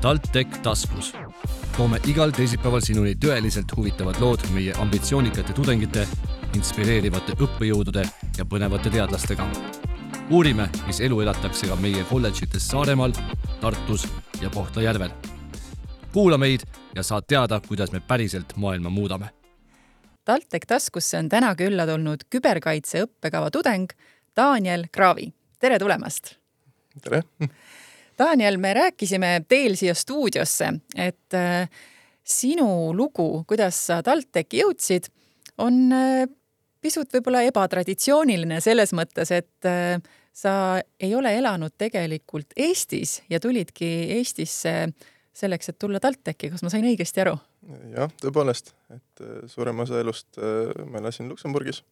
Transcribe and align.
TalTech 0.00 0.62
taskus. 0.62 1.12
toome 1.76 1.98
igal 2.08 2.30
teisipäeval 2.32 2.80
sinuni 2.80 3.10
tõeliselt 3.20 3.72
huvitavad 3.76 4.16
lood 4.20 4.40
meie 4.54 4.72
ambitsioonikate 4.80 5.52
tudengite, 5.52 6.06
inspireerivate 6.56 7.34
õppejõudude 7.36 8.06
ja 8.38 8.46
põnevate 8.48 8.90
teadlastega. 8.90 9.44
uurime, 10.30 10.70
mis 10.86 11.00
elu 11.00 11.20
elatakse 11.20 11.68
ka 11.68 11.76
meie 11.76 12.04
kolledžites 12.08 12.68
Saaremaal, 12.68 13.12
Tartus 13.60 14.08
ja 14.40 14.48
Kohtla-Järvel. 14.48 15.10
kuula 16.12 16.38
meid 16.38 16.64
ja 16.94 17.02
saad 17.02 17.28
teada, 17.28 17.60
kuidas 17.68 17.92
me 17.92 18.00
päriselt 18.00 18.56
maailma 18.56 18.90
muudame. 18.90 19.28
TalTech 20.24 20.66
taskusse 20.66 21.18
on 21.18 21.28
täna 21.28 21.54
külla 21.54 21.86
tulnud 21.86 22.24
küberkaitse 22.30 23.04
õppekava 23.04 23.50
tudeng 23.50 23.92
Daniel 24.36 24.86
Kraavi. 24.92 25.32
tere 25.58 25.78
tulemast! 25.78 26.34
tere! 27.02 27.22
Daniel, 28.20 28.58
me 28.60 28.74
rääkisime 28.74 29.44
teel 29.48 29.76
siia 29.80 29.94
stuudiosse, 29.96 30.66
et 30.96 31.36
äh, 31.36 31.68
sinu 32.24 32.92
lugu, 32.96 33.44
kuidas 33.48 33.78
sa 33.86 34.02
TalTechi 34.04 34.60
jõudsid, 34.60 35.08
on 35.64 35.78
äh, 35.96 36.26
pisut 36.84 37.08
võib-olla 37.16 37.46
ebatraditsiooniline 37.48 38.60
selles 38.60 38.92
mõttes, 38.96 39.32
et 39.32 39.68
äh, 39.68 39.96
sa 40.36 40.52
ei 41.00 41.14
ole 41.16 41.32
elanud 41.38 41.72
tegelikult 41.80 42.52
Eestis 42.60 43.22
ja 43.32 43.40
tulidki 43.40 43.88
Eestisse 44.18 44.74
selleks, 45.32 45.72
et 45.72 45.80
tulla 45.80 46.00
TalTechi, 46.00 46.52
kas 46.52 46.66
ma 46.66 46.72
sain 46.72 46.84
õigesti 46.92 47.24
aru? 47.24 47.38
jah, 47.96 48.12
tõepoolest, 48.20 48.74
et 48.92 49.26
suurem 49.48 49.80
osa 49.80 50.00
elust 50.00 50.38
ma 50.88 51.00
elasin 51.00 51.28
Luksemburgis 51.28 51.82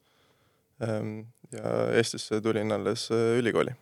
ähm, 0.84 1.20
ja 1.52 1.74
Eestisse 1.96 2.40
tulin 2.44 2.72
alles 2.72 3.08
ülikooli 3.12 3.76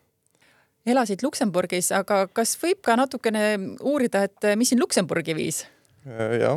elasid 0.86 1.22
Luksemburgis, 1.24 1.90
aga 1.94 2.24
kas 2.32 2.54
võib 2.60 2.80
ka 2.84 2.96
natukene 2.98 3.42
uurida, 3.80 4.24
et 4.28 4.52
mis 4.58 4.70
sind 4.72 4.82
Luksemburgi 4.82 5.34
viis? 5.36 5.64
Äh, 6.06 6.38
jaa, 6.40 6.56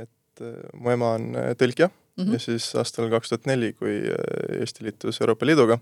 et 0.00 0.42
äh, 0.42 0.58
mu 0.74 0.90
ema 0.94 1.14
on 1.18 1.30
äh, 1.38 1.52
tõlkija 1.58 1.88
mm 1.88 2.24
-hmm. 2.24 2.32
ja 2.32 2.38
siis 2.38 2.74
aastal 2.74 3.10
kaks 3.10 3.28
tuhat 3.28 3.46
neli, 3.46 3.72
kui 3.72 4.02
Eesti 4.60 4.84
liitus 4.84 5.20
Euroopa 5.20 5.46
Liiduga, 5.46 5.78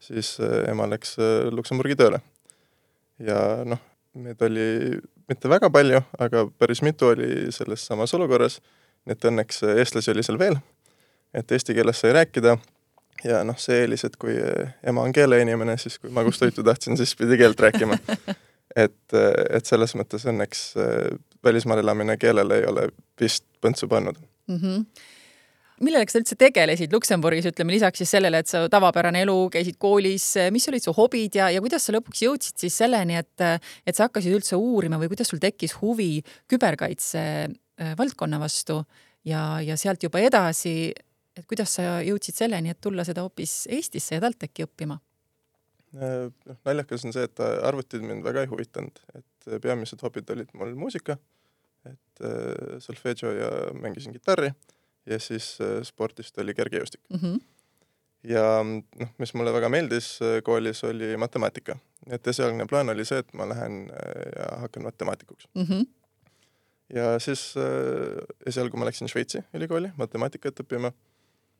siis 0.00 0.38
ema 0.68 0.88
läks 0.90 1.16
Luksemburgi 1.50 1.96
tööle. 1.96 2.20
ja 3.18 3.64
noh, 3.64 3.78
meid 4.14 4.42
oli 4.42 4.98
mitte 5.28 5.48
väga 5.48 5.70
palju, 5.70 6.00
aga 6.18 6.46
päris 6.58 6.82
mitu 6.82 7.06
oli 7.06 7.52
selles 7.52 7.86
samas 7.86 8.14
olukorras, 8.14 8.60
nii 9.06 9.12
et 9.12 9.24
õnneks 9.24 9.62
eestlasi 9.76 10.10
oli 10.10 10.22
seal 10.22 10.38
veel, 10.38 10.56
et 11.34 11.52
eesti 11.52 11.74
keeles 11.74 12.00
sai 12.00 12.12
rääkida 12.12 12.56
ja 13.24 13.42
noh, 13.46 13.58
see 13.60 13.84
eelis, 13.84 14.04
et 14.08 14.16
kui 14.20 14.34
ema 14.86 15.04
on 15.04 15.14
keeleinimene, 15.14 15.76
siis 15.80 15.98
kui 16.02 16.12
magustoitu 16.14 16.64
tahtsin, 16.66 16.98
siis 17.00 17.14
pidi 17.18 17.38
keelt 17.40 17.60
rääkima. 17.60 17.98
et, 18.84 19.14
et 19.14 19.66
selles 19.66 19.94
mõttes 19.98 20.24
õnneks 20.30 20.62
äh, 20.80 21.18
välismaal 21.44 21.82
elamine 21.84 22.16
keelele 22.20 22.62
ei 22.62 22.70
ole 22.70 22.88
vist 23.20 23.46
põntsu 23.62 23.88
pannud 23.90 24.18
mm. 24.48 24.56
-hmm 24.62 24.86
millega 25.84 26.06
sa 26.08 26.20
üldse 26.20 26.36
tegelesid 26.38 26.92
Luksemburgis, 26.94 27.48
ütleme 27.50 27.74
lisaks 27.74 27.98
siis 27.98 28.12
sellele, 28.14 28.38
et 28.40 28.48
sa 28.48 28.62
tavapärane 28.70 29.24
elu, 29.24 29.34
käisid 29.52 29.76
koolis, 29.82 30.26
mis 30.54 30.68
olid 30.70 30.84
su 30.84 30.94
hobid 30.96 31.34
ja, 31.34 31.48
ja 31.50 31.60
kuidas 31.60 31.84
sa 31.84 31.92
lõpuks 31.96 32.22
jõudsid 32.24 32.62
siis 32.62 32.76
selleni, 32.78 33.18
et, 33.18 33.64
et 33.84 33.96
sa 33.96 34.06
hakkasid 34.06 34.36
üldse 34.38 34.56
uurima 34.56 35.00
või 35.02 35.10
kuidas 35.12 35.32
sul 35.32 35.42
tekkis 35.42 35.74
huvi 35.80 36.22
küberkaitse 36.48 37.24
valdkonna 37.98 38.38
vastu 38.40 38.78
ja, 39.26 39.60
ja 39.66 39.76
sealt 39.80 40.06
juba 40.06 40.22
edasi 40.22 40.92
et 41.36 41.46
kuidas 41.50 41.74
sa 41.78 41.98
jõudsid 42.04 42.38
selleni, 42.38 42.70
et 42.70 42.80
tulla 42.80 43.04
seda 43.06 43.24
hoopis 43.26 43.64
Eestisse 43.72 44.16
ja 44.16 44.22
TalTechi 44.24 44.66
õppima? 44.66 44.98
Äh, 45.94 46.26
noh, 46.48 46.58
naljakas 46.66 47.06
on 47.06 47.14
see, 47.14 47.26
et 47.28 47.40
arvutid 47.40 48.02
mind 48.02 48.24
väga 48.26 48.44
ei 48.44 48.50
huvitanud, 48.50 48.98
et 49.14 49.48
peamised 49.62 50.00
hobid 50.02 50.30
olid 50.34 50.50
mul 50.58 50.74
muusika, 50.78 51.18
et 51.86 52.24
äh, 52.24 52.78
solfedžo 52.82 53.30
ja 53.34 53.50
mängisin 53.78 54.14
kitarri 54.16 54.50
ja 55.06 55.18
siis 55.22 55.54
äh, 55.62 55.82
spordist 55.86 56.38
oli 56.42 56.54
kergejõustik 56.56 57.02
mm. 57.12 57.20
-hmm. 57.20 57.40
ja 58.30 58.46
noh, 58.64 59.10
mis 59.22 59.34
mulle 59.38 59.52
väga 59.54 59.68
meeldis 59.68 60.16
koolis, 60.44 60.82
oli 60.84 61.16
matemaatika. 61.16 61.76
et 62.10 62.26
esialgne 62.26 62.66
plaan 62.66 62.88
oli 62.88 63.04
see, 63.04 63.18
et 63.18 63.34
ma 63.34 63.48
lähen 63.48 63.90
ja 64.38 64.48
hakkan 64.64 64.82
matemaatikuks 64.82 65.48
mm. 65.54 65.66
-hmm. 65.68 65.86
ja 66.94 67.18
siis 67.18 67.54
esialgu 68.46 68.76
ma 68.76 68.84
läksin 68.84 69.08
Šveitsi 69.08 69.44
ülikooli 69.54 69.92
matemaatikat 69.96 70.60
õppima 70.60 70.92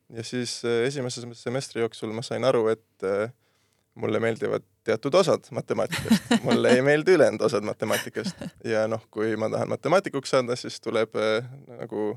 ja 0.09 0.23
siis 0.23 0.59
äh, 0.65 0.85
esimese 0.87 1.25
semestri 1.33 1.81
jooksul 1.81 2.13
ma 2.13 2.21
sain 2.25 2.43
aru, 2.43 2.67
et 2.73 3.03
äh, 3.07 3.31
mulle 3.95 4.19
meeldivad 4.19 4.63
teatud 4.83 5.13
osad 5.13 5.47
matemaatikast, 5.51 6.35
mulle 6.43 6.75
ei 6.75 6.81
meeldi 6.85 7.15
ülejäänud 7.15 7.41
osad 7.41 7.65
matemaatikast 7.65 8.43
ja 8.63 8.85
noh, 8.91 9.01
kui 9.11 9.35
ma 9.39 9.49
tahan 9.49 9.71
matemaatikuks 9.71 10.35
saada, 10.35 10.55
siis 10.59 10.79
tuleb 10.81 11.15
äh, 11.15 11.47
nagu 11.79 12.13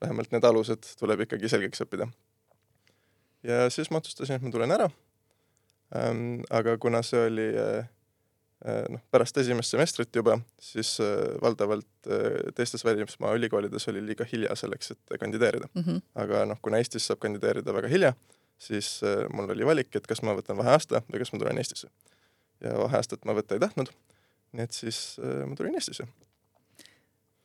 vähemalt 0.00 0.32
need 0.32 0.44
alused 0.44 0.92
tuleb 1.00 1.24
ikkagi 1.24 1.48
selgeks 1.48 1.82
õppida. 1.86 2.08
ja 3.42 3.66
siis 3.70 3.90
ma 3.90 4.02
otsustasin, 4.02 4.36
et 4.36 4.46
ma 4.46 4.52
tulen 4.52 4.76
ära 4.76 4.90
ähm,. 5.96 6.42
aga 6.50 6.78
kuna 6.78 7.02
see 7.06 7.26
oli 7.26 7.48
äh, 7.58 7.88
noh, 8.90 9.02
pärast 9.10 9.36
esimest 9.38 9.74
semestrit 9.74 10.16
juba, 10.16 10.38
siis 10.62 10.96
äh, 11.04 11.36
valdavalt 11.42 12.08
äh, 12.10 12.50
teistes 12.56 12.84
välismaa 12.84 13.34
ülikoolides 13.38 13.88
oli 13.92 14.02
liiga 14.06 14.26
hilja 14.32 14.56
selleks, 14.58 14.90
et 14.94 15.18
kandideerida 15.20 15.68
mm. 15.74 15.82
-hmm. 15.82 16.02
aga 16.14 16.44
noh, 16.50 16.60
kuna 16.62 16.80
Eestis 16.82 17.06
saab 17.06 17.22
kandideerida 17.22 17.74
väga 17.74 17.88
hilja, 17.88 18.12
siis 18.58 19.00
mul 19.32 19.50
oli 19.50 19.66
valik, 19.66 19.96
et 19.96 20.06
kas 20.06 20.22
ma 20.22 20.34
võtan 20.34 20.58
vaheaasta 20.58 21.02
või 21.12 21.22
kas 21.22 21.32
ma 21.32 21.38
tulen 21.38 21.58
Eestisse. 21.58 21.88
ja 22.60 22.78
vaheaastat 22.78 23.24
ma 23.24 23.34
võtta 23.36 23.54
ei 23.54 23.60
tahtnud, 23.60 23.90
nii 24.52 24.64
et 24.64 24.72
siis 24.72 25.18
ma 25.20 25.56
tulin 25.56 25.74
Eestisse. 25.74 26.06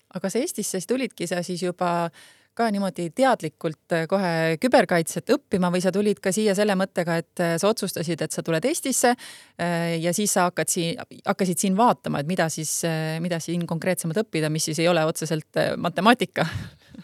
aga 0.10 0.22
kas 0.22 0.36
Eestisse 0.36 0.80
siis 0.80 0.88
tulidki 0.88 1.28
sa 1.28 1.44
siis 1.44 1.64
juba 1.64 2.06
äh, 2.06 2.12
ka 2.57 2.67
niimoodi 2.73 3.07
teadlikult 3.16 3.95
äh, 3.95 4.06
kohe 4.12 4.57
küberkaitset 4.62 5.31
õppima 5.35 5.72
või 5.73 5.81
sa 5.84 5.94
tulid 5.95 6.19
ka 6.23 6.34
siia 6.35 6.56
selle 6.57 6.75
mõttega, 6.79 7.17
et 7.22 7.44
äh, 7.44 7.53
sa 7.62 7.72
otsustasid, 7.72 8.22
et 8.22 8.35
sa 8.35 8.44
tuled 8.45 8.66
Eestisse 8.67 9.13
äh, 9.13 9.95
ja 10.01 10.13
siis 10.16 10.34
sa 10.35 10.50
hakkad 10.50 10.72
siin, 10.72 11.00
hakkasid 11.25 11.63
siin 11.63 11.78
vaatama, 11.79 12.22
et 12.22 12.29
mida 12.29 12.50
siis, 12.51 12.81
mida 13.23 13.39
siin 13.44 13.63
konkreetsemalt 13.69 14.23
õppida, 14.25 14.51
mis 14.51 14.67
siis 14.69 14.81
ei 14.84 14.89
ole 14.91 15.06
otseselt 15.07 15.62
matemaatika 15.78 16.45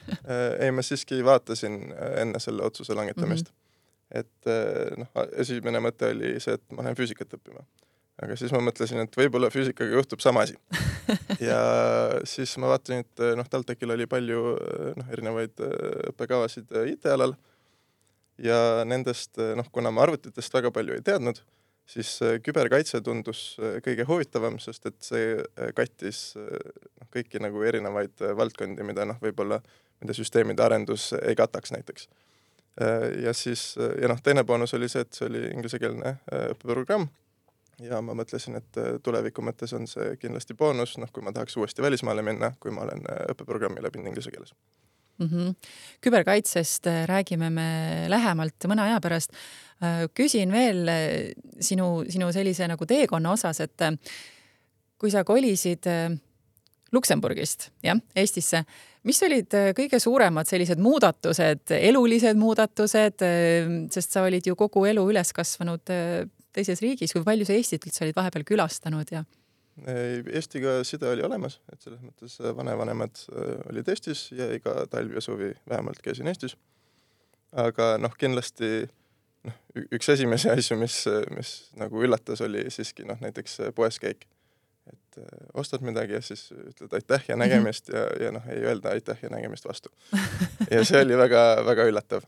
ei, 0.64 0.72
ma 0.76 0.84
siiski 0.84 1.24
vaatasin 1.26 1.80
enne 2.24 2.44
selle 2.44 2.66
otsuse 2.68 2.96
langetamist 2.98 3.52
mm. 3.52 3.56
-hmm. 3.56 4.20
et 4.20 5.00
noh, 5.04 5.28
esimene 5.40 5.84
mõte 5.84 6.12
oli 6.12 6.38
see, 6.44 6.60
et 6.60 6.66
ma 6.76 6.84
lähen 6.84 7.00
füüsikat 7.00 7.40
õppima 7.40 7.64
aga 8.24 8.38
siis 8.40 8.54
ma 8.54 8.62
mõtlesin, 8.66 9.04
et 9.04 9.18
võib-olla 9.18 9.50
füüsikaga 9.54 10.00
juhtub 10.00 10.24
sama 10.24 10.46
asi. 10.48 10.58
ja 11.50 11.60
siis 12.28 12.56
ma 12.62 12.72
vaatasin, 12.72 13.06
et 13.06 13.24
noh, 13.38 13.50
TalTechil 13.50 13.94
oli 13.94 14.08
palju 14.10 14.42
noh, 14.98 15.12
erinevaid 15.14 15.62
äh, 15.62 15.76
õppekavasid 16.12 16.74
IT-alal 16.96 17.36
ja 18.42 18.60
nendest 18.86 19.38
noh, 19.38 19.70
kuna 19.74 19.94
ma 19.94 20.06
arvutitest 20.06 20.54
väga 20.54 20.72
palju 20.74 20.98
ei 20.98 21.06
teadnud, 21.06 21.40
siis 21.88 22.18
küberkaitse 22.46 23.02
tundus 23.02 23.56
kõige 23.86 24.06
huvitavam, 24.10 24.60
sest 24.62 24.90
et 24.90 24.98
see 25.02 25.38
kattis 25.78 26.32
noh, 26.38 27.10
kõiki 27.14 27.42
nagu 27.42 27.64
erinevaid 27.66 28.26
valdkondi, 28.38 28.86
mida 28.86 29.08
noh, 29.10 29.18
võib-olla 29.22 29.62
mida 30.02 30.14
süsteemide 30.14 30.62
arendus 30.62 31.10
ei 31.24 31.34
kataks 31.38 31.72
näiteks. 31.74 32.10
ja 33.24 33.34
siis, 33.34 33.72
ja 34.02 34.10
noh, 34.12 34.20
teine 34.22 34.44
boonus 34.46 34.76
oli 34.78 34.90
see, 34.90 35.02
et 35.02 35.18
see 35.18 35.26
oli 35.26 35.48
inglisekeelne 35.50 36.18
õppeprogramm 36.52 37.08
ja 37.82 38.02
ma 38.02 38.16
mõtlesin, 38.18 38.58
et 38.60 38.80
äh, 38.82 38.98
tuleviku 39.04 39.44
mõttes 39.46 39.74
on 39.78 39.88
see 39.90 40.16
kindlasti 40.22 40.58
boonus, 40.58 40.98
noh, 41.02 41.12
kui 41.14 41.26
ma 41.26 41.34
tahaks 41.36 41.58
uuesti 41.60 41.84
välismaale 41.86 42.24
minna, 42.26 42.52
kui 42.62 42.74
ma 42.74 42.86
olen 42.88 43.06
äh, 43.12 43.24
õppeprogrammi 43.34 43.84
läbinud 43.86 44.10
inglise 44.12 44.34
keeles 44.34 44.54
mm. 45.20 45.28
-hmm. 45.28 45.56
küberkaitsest 46.02 46.88
äh, 46.88 47.04
räägime 47.10 47.50
me 47.50 47.70
lähemalt 48.10 48.68
mõne 48.68 48.88
aja 48.90 49.02
pärast. 49.02 49.32
küsin 50.14 50.52
veel 50.52 50.90
sinu, 51.60 52.04
sinu 52.10 52.32
sellise 52.34 52.68
nagu 52.68 52.86
teekonna 52.86 53.32
osas, 53.32 53.60
et 53.60 53.82
kui 54.98 55.12
sa 55.12 55.24
kolisid 55.24 55.86
Luksemburgist, 56.92 57.70
jah, 57.84 58.00
Eestisse, 58.16 58.64
mis 59.04 59.22
olid 59.24 59.54
kõige 59.78 60.00
suuremad 60.00 60.48
sellised 60.48 60.80
muudatused, 60.80 61.70
elulised 61.70 62.38
muudatused, 62.38 63.22
sest 63.92 64.12
sa 64.12 64.24
olid 64.24 64.48
ju 64.48 64.56
kogu 64.56 64.86
elu 64.86 65.04
üles 65.12 65.34
kasvanud 65.34 65.94
teises 66.58 66.82
riigis, 66.84 67.14
kui 67.14 67.26
palju 67.26 67.48
sa 67.48 67.56
Eestit 67.58 67.86
üldse 67.88 68.06
olid 68.06 68.18
vahepeal 68.18 68.46
külastanud 68.48 69.14
ja? 69.14 69.24
Eestiga 69.86 70.80
side 70.88 71.06
oli 71.12 71.22
olemas, 71.26 71.60
et 71.72 71.84
selles 71.86 72.00
mõttes 72.02 72.40
äh, 72.42 72.54
vanavanemad 72.58 73.20
äh, 73.30 73.60
olid 73.70 73.90
Eestis 73.94 74.32
ja 74.34 74.50
iga 74.56 74.88
talv 74.90 75.14
ja 75.14 75.22
suvi 75.22 75.52
vähemalt 75.70 76.02
käisin 76.02 76.30
Eestis. 76.32 76.56
aga 77.54 77.94
noh, 78.02 78.16
kindlasti 78.18 78.88
noh, 79.46 79.60
üks 79.94 80.10
esimesi 80.10 80.50
asju, 80.56 80.80
mis, 80.82 81.04
mis 81.36 81.54
nagu 81.78 82.02
üllatas, 82.02 82.42
oli 82.42 82.66
siiski 82.74 83.06
noh, 83.06 83.22
näiteks 83.22 83.62
poes 83.78 84.02
käik. 84.02 84.26
et 84.90 85.22
äh, 85.22 85.46
ostad 85.54 85.86
midagi 85.86 86.18
ja 86.18 86.24
siis 86.26 86.50
ütled 86.58 86.98
aitäh 86.98 87.30
ja 87.30 87.38
nägemist 87.44 87.94
ja, 87.94 88.08
ja 88.24 88.34
noh, 88.34 88.50
ei 88.50 88.66
öelda 88.66 88.98
aitäh 88.98 89.22
ja 89.22 89.30
nägemist 89.30 89.70
vastu. 89.70 89.94
ja 90.74 90.82
see 90.82 91.06
oli 91.06 91.22
väga-väga 91.22 91.86
üllatav 91.92 92.26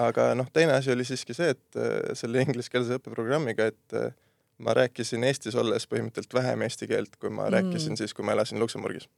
aga 0.00 0.32
noh, 0.38 0.48
teine 0.52 0.76
asi 0.76 0.92
oli 0.92 1.04
siiski 1.06 1.36
see, 1.36 1.52
et 1.54 1.78
äh, 1.78 2.12
selle 2.18 2.44
ingliskeelse 2.44 2.98
õppeprogrammiga, 3.00 3.68
et 3.72 3.96
äh, 3.98 4.14
ma 4.62 4.74
rääkisin 4.78 5.24
Eestis 5.26 5.56
olles 5.58 5.88
põhimõtteliselt 5.90 6.36
vähem 6.36 6.64
eesti 6.66 6.88
keelt, 6.90 7.16
kui 7.18 7.32
ma 7.32 7.48
mm. 7.48 7.54
rääkisin 7.56 7.98
siis, 7.98 8.14
kui 8.14 8.26
ma 8.26 8.36
elasin 8.36 8.60
Luksemburgis. 8.62 9.08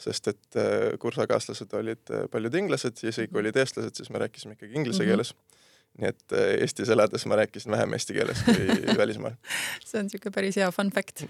sest 0.00 0.28
et 0.32 0.56
äh, 0.56 0.94
kursakaaslased 0.98 1.74
olid 1.76 2.14
paljud 2.32 2.54
inglased 2.62 3.02
ja 3.02 3.12
isegi 3.12 3.32
kui 3.32 3.42
olid 3.42 3.56
eestlased, 3.56 3.98
siis 3.98 4.10
me 4.10 4.22
rääkisime 4.22 4.56
ikkagi 4.56 4.74
inglise 4.74 5.02
mm 5.02 5.06
-hmm. 5.06 5.10
keeles 5.10 5.34
nii 6.00 6.08
et 6.08 6.32
Eestis 6.62 6.88
elades 6.88 7.26
ma 7.28 7.36
rääkisin 7.36 7.72
vähem 7.72 7.92
eesti 7.92 8.14
keeles 8.14 8.42
kui 8.42 8.96
välismaal. 9.02 9.34
see 9.84 10.00
on 10.00 10.06
niisugune 10.08 10.32
päris 10.32 10.56
hea 10.56 10.70
fun 10.72 10.90
fact 10.90 11.24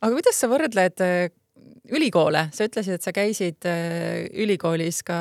aga 0.00 0.12
kuidas 0.14 0.40
sa 0.40 0.48
võrdled 0.48 1.04
ülikoole, 1.94 2.48
sa 2.56 2.66
ütlesid, 2.66 2.96
et 2.98 3.04
sa 3.04 3.12
käisid 3.14 3.66
ülikoolis 4.44 5.02
ka, 5.06 5.18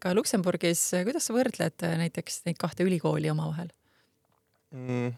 ka 0.00 0.14
Luksemburgis, 0.16 0.88
kuidas 1.04 1.28
sa 1.28 1.36
võrdled 1.36 1.86
näiteks 2.02 2.44
neid 2.46 2.58
kahte 2.60 2.86
ülikooli 2.86 3.30
omavahel 3.32 3.72
mm.? 4.72 5.14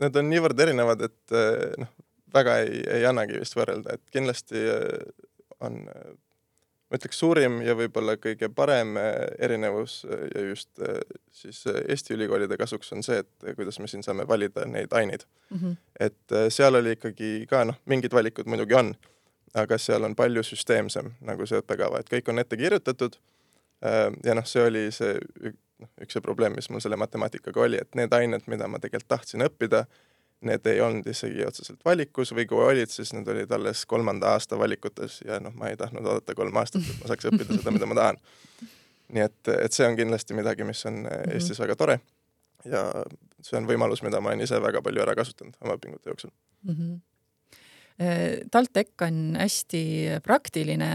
need 0.00 0.16
on 0.16 0.30
niivõrd 0.30 0.64
erinevad, 0.64 1.04
et 1.08 1.36
eh, 1.36 1.76
noh, 1.80 1.92
väga 2.34 2.58
ei, 2.64 2.82
ei 2.98 3.06
annagi 3.08 3.40
vist 3.40 3.56
võrrelda, 3.58 3.96
et 3.96 4.12
kindlasti 4.14 4.62
on, 5.60 5.80
ma 6.90 6.98
ütleks, 6.98 7.20
suurim 7.22 7.60
ja 7.62 7.76
võib-olla 7.78 8.16
kõige 8.18 8.48
parem 8.54 8.96
erinevus 9.38 10.00
ja 10.08 10.42
just 10.48 10.82
siis 11.32 11.62
Eesti 11.70 12.16
ülikoolide 12.16 12.58
kasuks 12.60 12.92
on 12.96 13.04
see, 13.06 13.20
et 13.22 13.54
kuidas 13.56 13.78
me 13.78 13.86
siin 13.90 14.02
saame 14.06 14.26
valida 14.28 14.66
neid 14.66 14.92
aineid 14.92 15.24
mm. 15.50 15.58
-hmm. 15.58 15.76
et 16.00 16.36
seal 16.50 16.74
oli 16.74 16.96
ikkagi 16.98 17.46
ka 17.50 17.64
noh, 17.64 17.78
mingid 17.86 18.12
valikud 18.12 18.50
muidugi 18.50 18.74
on, 18.74 18.94
aga 19.54 19.78
seal 19.78 20.04
on 20.04 20.16
palju 20.16 20.42
süsteemsem 20.42 21.12
nagu 21.20 21.46
see 21.46 21.62
õppekava, 21.62 22.00
et 22.00 22.10
kõik 22.10 22.28
on 22.30 22.38
ette 22.38 22.56
kirjutatud. 22.56 23.16
ja 24.24 24.34
noh, 24.34 24.46
see 24.46 24.62
oli 24.66 24.90
see 24.92 25.14
noh, 25.80 25.90
üks 26.04 26.16
see 26.16 26.24
probleem, 26.24 26.54
mis 26.56 26.68
mul 26.70 26.82
selle 26.84 26.98
matemaatikaga 27.00 27.64
oli, 27.64 27.80
et 27.80 27.98
need 27.98 28.12
ained, 28.16 28.46
mida 28.50 28.68
ma 28.68 28.80
tegelikult 28.82 29.08
tahtsin 29.14 29.44
õppida, 29.46 29.84
need 30.46 30.66
ei 30.66 30.80
olnud 30.80 31.06
isegi 31.10 31.44
otseselt 31.44 31.82
valikus 31.84 32.32
või 32.36 32.46
kui 32.48 32.62
olid, 32.64 32.90
siis 32.92 33.12
need 33.12 33.28
olid 33.28 33.50
alles 33.52 33.84
kolmanda 33.88 34.34
aasta 34.34 34.58
valikutes 34.58 35.20
ja 35.26 35.40
noh, 35.42 35.52
ma 35.56 35.68
ei 35.68 35.76
tahtnud 35.80 36.06
oodata 36.06 36.36
kolm 36.36 36.56
aastat, 36.56 36.86
et 36.86 37.02
ma 37.02 37.10
saaks 37.10 37.28
õppida 37.28 37.58
seda, 37.58 37.74
mida 37.74 37.88
ma 37.90 37.98
tahan. 37.98 38.20
nii 39.10 39.26
et, 39.26 39.52
et 39.66 39.76
see 39.76 39.88
on 39.88 39.98
kindlasti 39.98 40.38
midagi, 40.38 40.64
mis 40.64 40.80
on 40.88 41.02
mhm. 41.02 41.36
Eestis 41.36 41.60
väga 41.60 41.76
tore 41.76 42.00
ja 42.64 42.86
see 43.44 43.58
on 43.60 43.68
võimalus, 43.68 44.02
mida 44.06 44.20
ma 44.20 44.32
olen 44.32 44.44
ise 44.44 44.60
väga 44.62 44.82
palju 44.84 45.04
ära 45.04 45.14
kasutanud 45.18 45.56
oma 45.60 45.76
õpingute 45.78 46.12
jooksul 46.12 46.32
mm. 46.64 46.74
-hmm. 46.74 46.98
TalTech 48.50 49.02
on 49.04 49.36
hästi 49.36 49.82
praktiline 50.24 50.90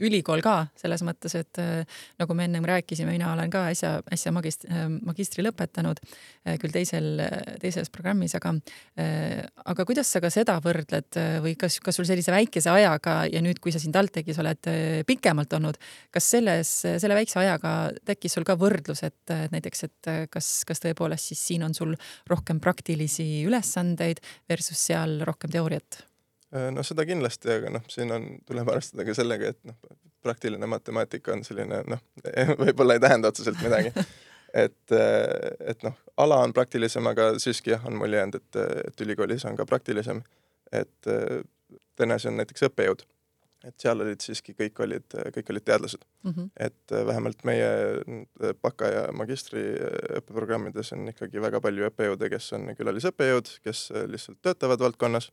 ülikool 0.00 0.42
ka 0.44 0.54
selles 0.78 1.02
mõttes, 1.06 1.34
et 1.38 1.60
äh, 1.60 1.98
nagu 2.20 2.36
me 2.36 2.46
ennem 2.48 2.64
rääkisime, 2.66 3.12
mina 3.14 3.32
olen 3.34 3.50
ka 3.52 3.66
äsja, 3.70 3.92
äsja 4.12 4.32
magist-, 4.34 4.66
äh, 4.70 4.86
magistri 4.88 5.44
lõpetanud, 5.44 6.00
küll 6.60 6.72
teisel, 6.72 7.20
teises 7.60 7.90
programmis, 7.92 8.32
aga 8.38 8.54
aga 9.68 9.84
kuidas 9.86 10.08
sa 10.08 10.22
ka 10.24 10.30
seda 10.32 10.56
võrdled 10.64 11.18
või 11.44 11.52
kas, 11.60 11.76
kas 11.84 11.98
sul 11.98 12.08
sellise 12.08 12.32
väikese 12.32 12.72
ajaga 12.72 13.16
ja 13.28 13.42
nüüd, 13.44 13.60
kui 13.62 13.74
sa 13.74 13.80
siin 13.82 13.92
TalTechis 13.94 14.40
oled 14.40 14.70
pikemalt 15.06 15.52
olnud, 15.58 15.78
kas 16.14 16.30
selles, 16.32 16.72
selle 16.82 17.18
väikse 17.18 17.42
ajaga 17.42 17.74
tekkis 18.08 18.38
sul 18.38 18.48
ka 18.48 18.56
võrdlus, 18.60 19.04
et 19.06 19.34
näiteks, 19.52 19.86
et 19.88 20.12
kas, 20.32 20.52
kas 20.68 20.82
tõepoolest 20.86 21.34
siis 21.34 21.44
siin 21.52 21.66
on 21.68 21.76
sul 21.76 21.92
rohkem 22.30 22.62
praktilisi 22.64 23.44
ülesandeid 23.48 24.24
versus 24.48 24.88
seal 24.90 25.20
rohkem 25.28 25.52
teooriat? 25.52 26.06
Äh, 26.56 26.70
no 26.74 26.82
seda 26.86 27.04
kindlasti, 27.06 27.50
aga 27.54 27.70
noh, 27.76 27.84
siin 27.90 28.10
on, 28.14 28.24
tuleb 28.46 28.70
arvestada 28.72 29.06
ka 29.06 29.14
sellega, 29.14 29.52
et 29.52 29.60
noh, 29.68 29.76
praktiline 30.24 30.66
matemaatika 30.66 31.36
on 31.36 31.44
selline 31.46 31.84
noh, 31.86 32.02
võib-olla 32.64 32.96
ei 32.96 33.04
tähenda 33.04 33.30
otseselt 33.30 33.60
midagi. 33.62 33.92
et, 34.64 34.96
äh, 34.96 35.54
et 35.70 35.86
noh, 35.86 35.94
ala 36.18 36.40
on 36.42 36.54
praktilisem, 36.56 37.06
aga 37.06 37.32
siiski 37.42 37.76
jah, 37.76 37.86
on 37.86 37.94
mulje 38.00 38.18
jäänud, 38.18 38.40
et, 38.42 38.58
et 38.90 39.06
ülikoolis 39.06 39.46
on 39.46 39.58
ka 39.58 39.66
praktilisem. 39.68 40.24
et 40.72 41.06
äh, 41.06 41.40
asi 42.14 42.28
on 42.30 42.38
näiteks 42.40 42.66
õppejõud. 42.70 43.02
et 43.68 43.74
seal 43.82 44.00
olid 44.00 44.22
siiski, 44.24 44.54
kõik 44.56 44.78
olid, 44.80 45.14
kõik 45.34 45.50
olid 45.52 45.64
teadlased 45.68 46.00
mm. 46.24 46.30
-hmm. 46.32 46.50
et 46.56 46.94
vähemalt 47.06 47.44
meie 47.44 47.68
baka- 48.62 48.88
ja 48.88 49.02
magistri 49.12 49.60
õppeprogrammides 50.16 50.94
on 50.96 51.08
ikkagi 51.12 51.42
väga 51.42 51.60
palju 51.60 51.90
õppejõude, 51.90 52.30
kes 52.32 52.52
on 52.56 52.70
külalisõppejõud, 52.78 53.52
kes 53.62 53.90
lihtsalt 54.08 54.40
töötavad 54.42 54.80
valdkonnas 54.80 55.28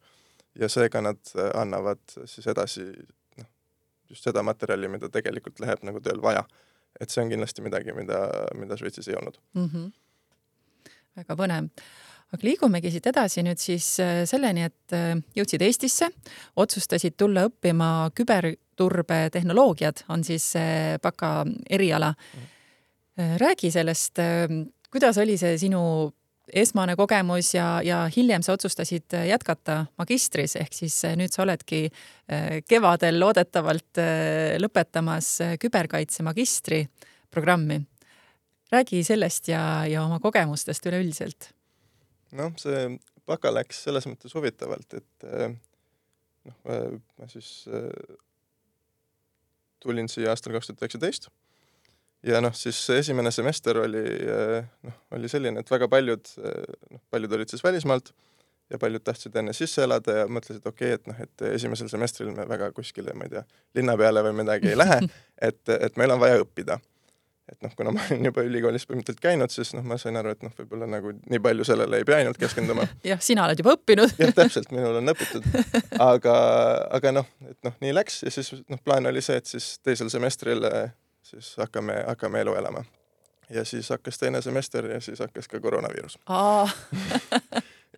ja 0.59 0.69
seega 0.69 1.01
nad 1.01 1.19
äh, 1.35 1.51
annavad 1.59 2.01
siis 2.25 2.47
edasi 2.47 2.87
noh, 3.37 3.49
just 4.09 4.27
seda 4.27 4.43
materjali, 4.45 4.89
mida 4.91 5.09
tegelikult 5.13 5.61
läheb 5.63 5.85
nagu 5.87 6.01
tööl 6.03 6.21
vaja. 6.23 6.45
et 6.99 7.13
see 7.13 7.21
on 7.21 7.29
kindlasti 7.29 7.61
midagi, 7.61 7.93
mida, 7.93 8.25
mida 8.57 8.77
Šveitsis 8.77 9.07
ei 9.07 9.15
olnud 9.19 9.37
mm. 9.53 9.69
-hmm. 9.69 9.91
väga 11.19 11.35
põnev 11.35 11.69
aga 12.33 12.43
liigumegi 12.43 12.91
siit 12.91 13.07
edasi 13.07 13.43
nüüd 13.43 13.59
siis 13.61 13.99
äh, 13.99 14.25
selleni, 14.25 14.63
et 14.67 14.93
äh, 14.93 15.15
jõudsid 15.35 15.61
Eestisse, 15.61 16.09
otsustasid 16.55 17.15
tulla 17.17 17.47
õppima 17.47 18.11
küberturbetehnoloogiad, 18.15 20.03
on 20.09 20.23
siis 20.23 20.53
baka 21.01 21.45
eriala. 21.69 22.13
Mhm. 22.33 22.53
räägi 23.17 23.71
sellest, 23.71 24.19
kuidas 24.91 25.17
oli 25.17 25.37
see 25.37 25.57
sinu 25.57 26.11
esmane 26.53 26.95
kogemus 26.95 27.53
ja, 27.55 27.81
ja 27.83 28.03
hiljem 28.15 28.43
sa 28.43 28.55
otsustasid 28.55 29.13
äh, 29.17 29.27
jätkata 29.31 29.85
magistris, 29.99 30.55
ehk 30.59 30.75
siis 30.75 30.95
äh, 31.05 31.15
nüüd 31.19 31.33
sa 31.33 31.43
oledki 31.43 31.87
äh, 31.87 32.59
kevadel 32.67 33.19
loodetavalt 33.19 34.01
lõpetamas 34.61 35.31
küberkaitse 35.61 36.23
magistri 36.23 36.85
programmi. 37.31 37.81
räägi 38.71 39.03
sellest 39.03 39.47
ja, 39.47 39.85
ja 39.87 40.03
oma 40.03 40.19
kogemustest 40.19 40.85
üleüldiselt. 40.85 41.51
noh, 42.31 42.53
see 42.57 42.99
baka 43.27 43.51
läks 43.53 43.83
selles 43.83 44.07
mõttes 44.07 44.35
huvitavalt, 44.35 44.93
et 44.93 45.27
noh, 46.47 46.55
ma 46.63 47.27
siis 47.27 47.67
tulin 49.83 50.07
siia 50.09 50.31
aastal 50.31 50.55
kaks 50.55 50.67
tuhat 50.67 50.83
üheksateist 50.83 51.29
ja 52.25 52.41
noh, 52.41 52.55
siis 52.55 52.79
esimene 52.95 53.31
semester 53.31 53.77
oli 53.83 54.03
eh, 54.03 54.63
noh, 54.87 54.97
oli 55.17 55.29
selline, 55.31 55.61
et 55.61 55.71
väga 55.71 55.89
paljud, 55.91 56.33
eh, 56.41 56.73
noh, 56.93 57.03
paljud 57.13 57.37
olid 57.37 57.53
siis 57.53 57.63
välismaalt 57.63 58.13
ja 58.71 58.79
paljud 58.81 59.03
tahtsid 59.03 59.35
enne 59.39 59.53
sisse 59.55 59.83
elada 59.85 60.21
ja 60.21 60.27
mõtlesid, 60.27 60.65
okei 60.65 60.93
okay,, 60.93 60.99
et 60.99 61.07
noh, 61.07 61.23
et 61.23 61.47
esimesel 61.53 61.89
semestril 61.91 62.33
me 62.35 62.47
väga 62.49 62.71
kuskile, 62.75 63.15
ma 63.15 63.27
ei 63.27 63.37
tea, 63.37 63.47
linna 63.77 63.95
peale 63.99 64.23
või 64.25 64.35
midagi 64.41 64.73
ei 64.73 64.77
lähe, 64.79 65.01
et, 65.49 65.63
et 65.77 65.97
meil 65.99 66.15
on 66.15 66.23
vaja 66.23 66.41
õppida. 66.43 66.79
et 67.47 67.61
noh, 67.63 67.71
kuna 67.79 67.93
ma 67.95 68.03
olen 68.09 68.27
juba 68.27 68.43
ülikoolis 68.43 68.83
põhimõtteliselt 68.89 69.23
käinud, 69.23 69.53
siis 69.53 69.71
noh, 69.77 69.85
ma 69.87 69.95
sain 70.01 70.19
aru, 70.19 70.33
et 70.35 70.41
noh, 70.43 70.51
võib-olla 70.57 70.89
nagu 70.97 71.13
nii 71.15 71.39
palju 71.39 71.63
sellele 71.69 72.01
ei 72.01 72.07
pea 72.07 72.17
ainult 72.19 72.39
keskenduma. 72.41 72.83
jah, 73.11 73.21
sina 73.23 73.45
oled 73.45 73.63
juba 73.63 73.77
õppinud 73.77 74.19
jah, 74.19 74.33
täpselt, 74.35 74.73
minul 74.75 74.99
on 74.99 75.13
õpitud. 75.13 75.47
aga, 76.11 76.37
aga 76.97 77.19
noh, 77.21 77.29
et 77.47 77.57
noh, 77.63 77.77
nii 77.85 77.95
läks 77.95 78.25
ja 78.27 78.35
siis 78.35 78.51
noh, 78.67 78.81
plaan 78.83 79.07
oli 79.07 79.23
see, 79.23 79.39
et 79.39 79.47
siis 79.47 79.77
teisel 79.79 80.11
semestril 80.11 80.67
siis 81.27 81.55
hakkame, 81.59 82.03
hakkame 82.07 82.41
elu 82.45 82.55
elama. 82.55 82.83
ja 83.49 83.65
siis 83.65 83.89
hakkas 83.89 84.17
teine 84.17 84.41
semester 84.41 84.85
ja 84.85 85.01
siis 85.01 85.19
hakkas 85.19 85.47
ka 85.47 85.59
koroonaviirus. 85.59 86.19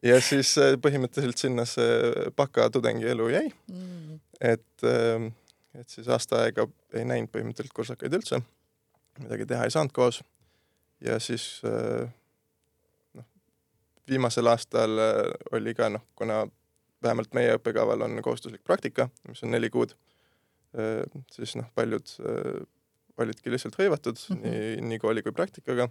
Ja 0.03 0.19
siis 0.24 0.53
äh, 0.57 0.77
põhimõtteliselt 0.79 1.41
sinna 1.41 1.65
see 1.67 2.29
baka 2.38 2.69
tudengielu 2.71 3.25
jäi. 3.33 3.50
Mm.. 3.67 4.19
et, 4.39 4.83
ähm, 4.88 5.31
et 5.75 5.89
siis 5.89 6.07
aasta 6.07 6.45
aega 6.45 6.67
ei 6.95 7.03
näinud 7.03 7.31
põhimõtteliselt 7.33 7.75
kursakaid 7.75 8.15
üldse, 8.15 8.39
midagi 9.19 9.48
teha 9.50 9.65
ei 9.67 9.75
saanud 9.75 9.91
koos. 9.91 10.21
ja 11.03 11.19
siis 11.19 11.62
äh, 11.67 12.07
noh, 13.19 13.27
viimasel 14.07 14.48
aastal 14.48 14.95
äh, 15.03 15.19
oli 15.51 15.75
ka 15.75 15.89
noh, 15.91 16.05
kuna 16.15 16.45
vähemalt 17.03 17.36
meie 17.36 17.57
õppekaval 17.59 18.07
on 18.07 18.21
kohustuslik 18.24 18.63
praktika, 18.63 19.09
mis 19.27 19.43
on 19.43 19.51
neli 19.51 19.69
kuud, 19.71 19.93
siis 21.31 21.53
noh, 21.55 21.69
paljud 21.75 22.12
olidki 23.23 23.51
lihtsalt 23.51 23.77
hõivatud 23.79 24.19
mm 24.29 24.35
-hmm. 24.35 24.49
nii, 24.49 24.89
nii 24.91 24.99
kooli 24.99 25.23
kui 25.23 25.31
praktikaga. 25.35 25.89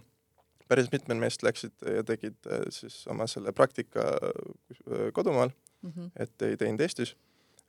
päris 0.69 0.91
mitmed 0.91 1.17
meist 1.17 1.43
läksid 1.43 1.71
ja 1.95 2.03
tegid 2.03 2.37
äh, 2.45 2.61
siis 2.69 3.07
oma 3.07 3.27
selle 3.27 3.51
praktika 3.51 4.01
äh, 4.01 5.11
kodumaal 5.13 5.49
mm, 5.81 5.91
-hmm. 5.91 6.11
et 6.15 6.41
ei 6.41 6.57
teinud 6.57 6.81
Eestis. 6.81 7.15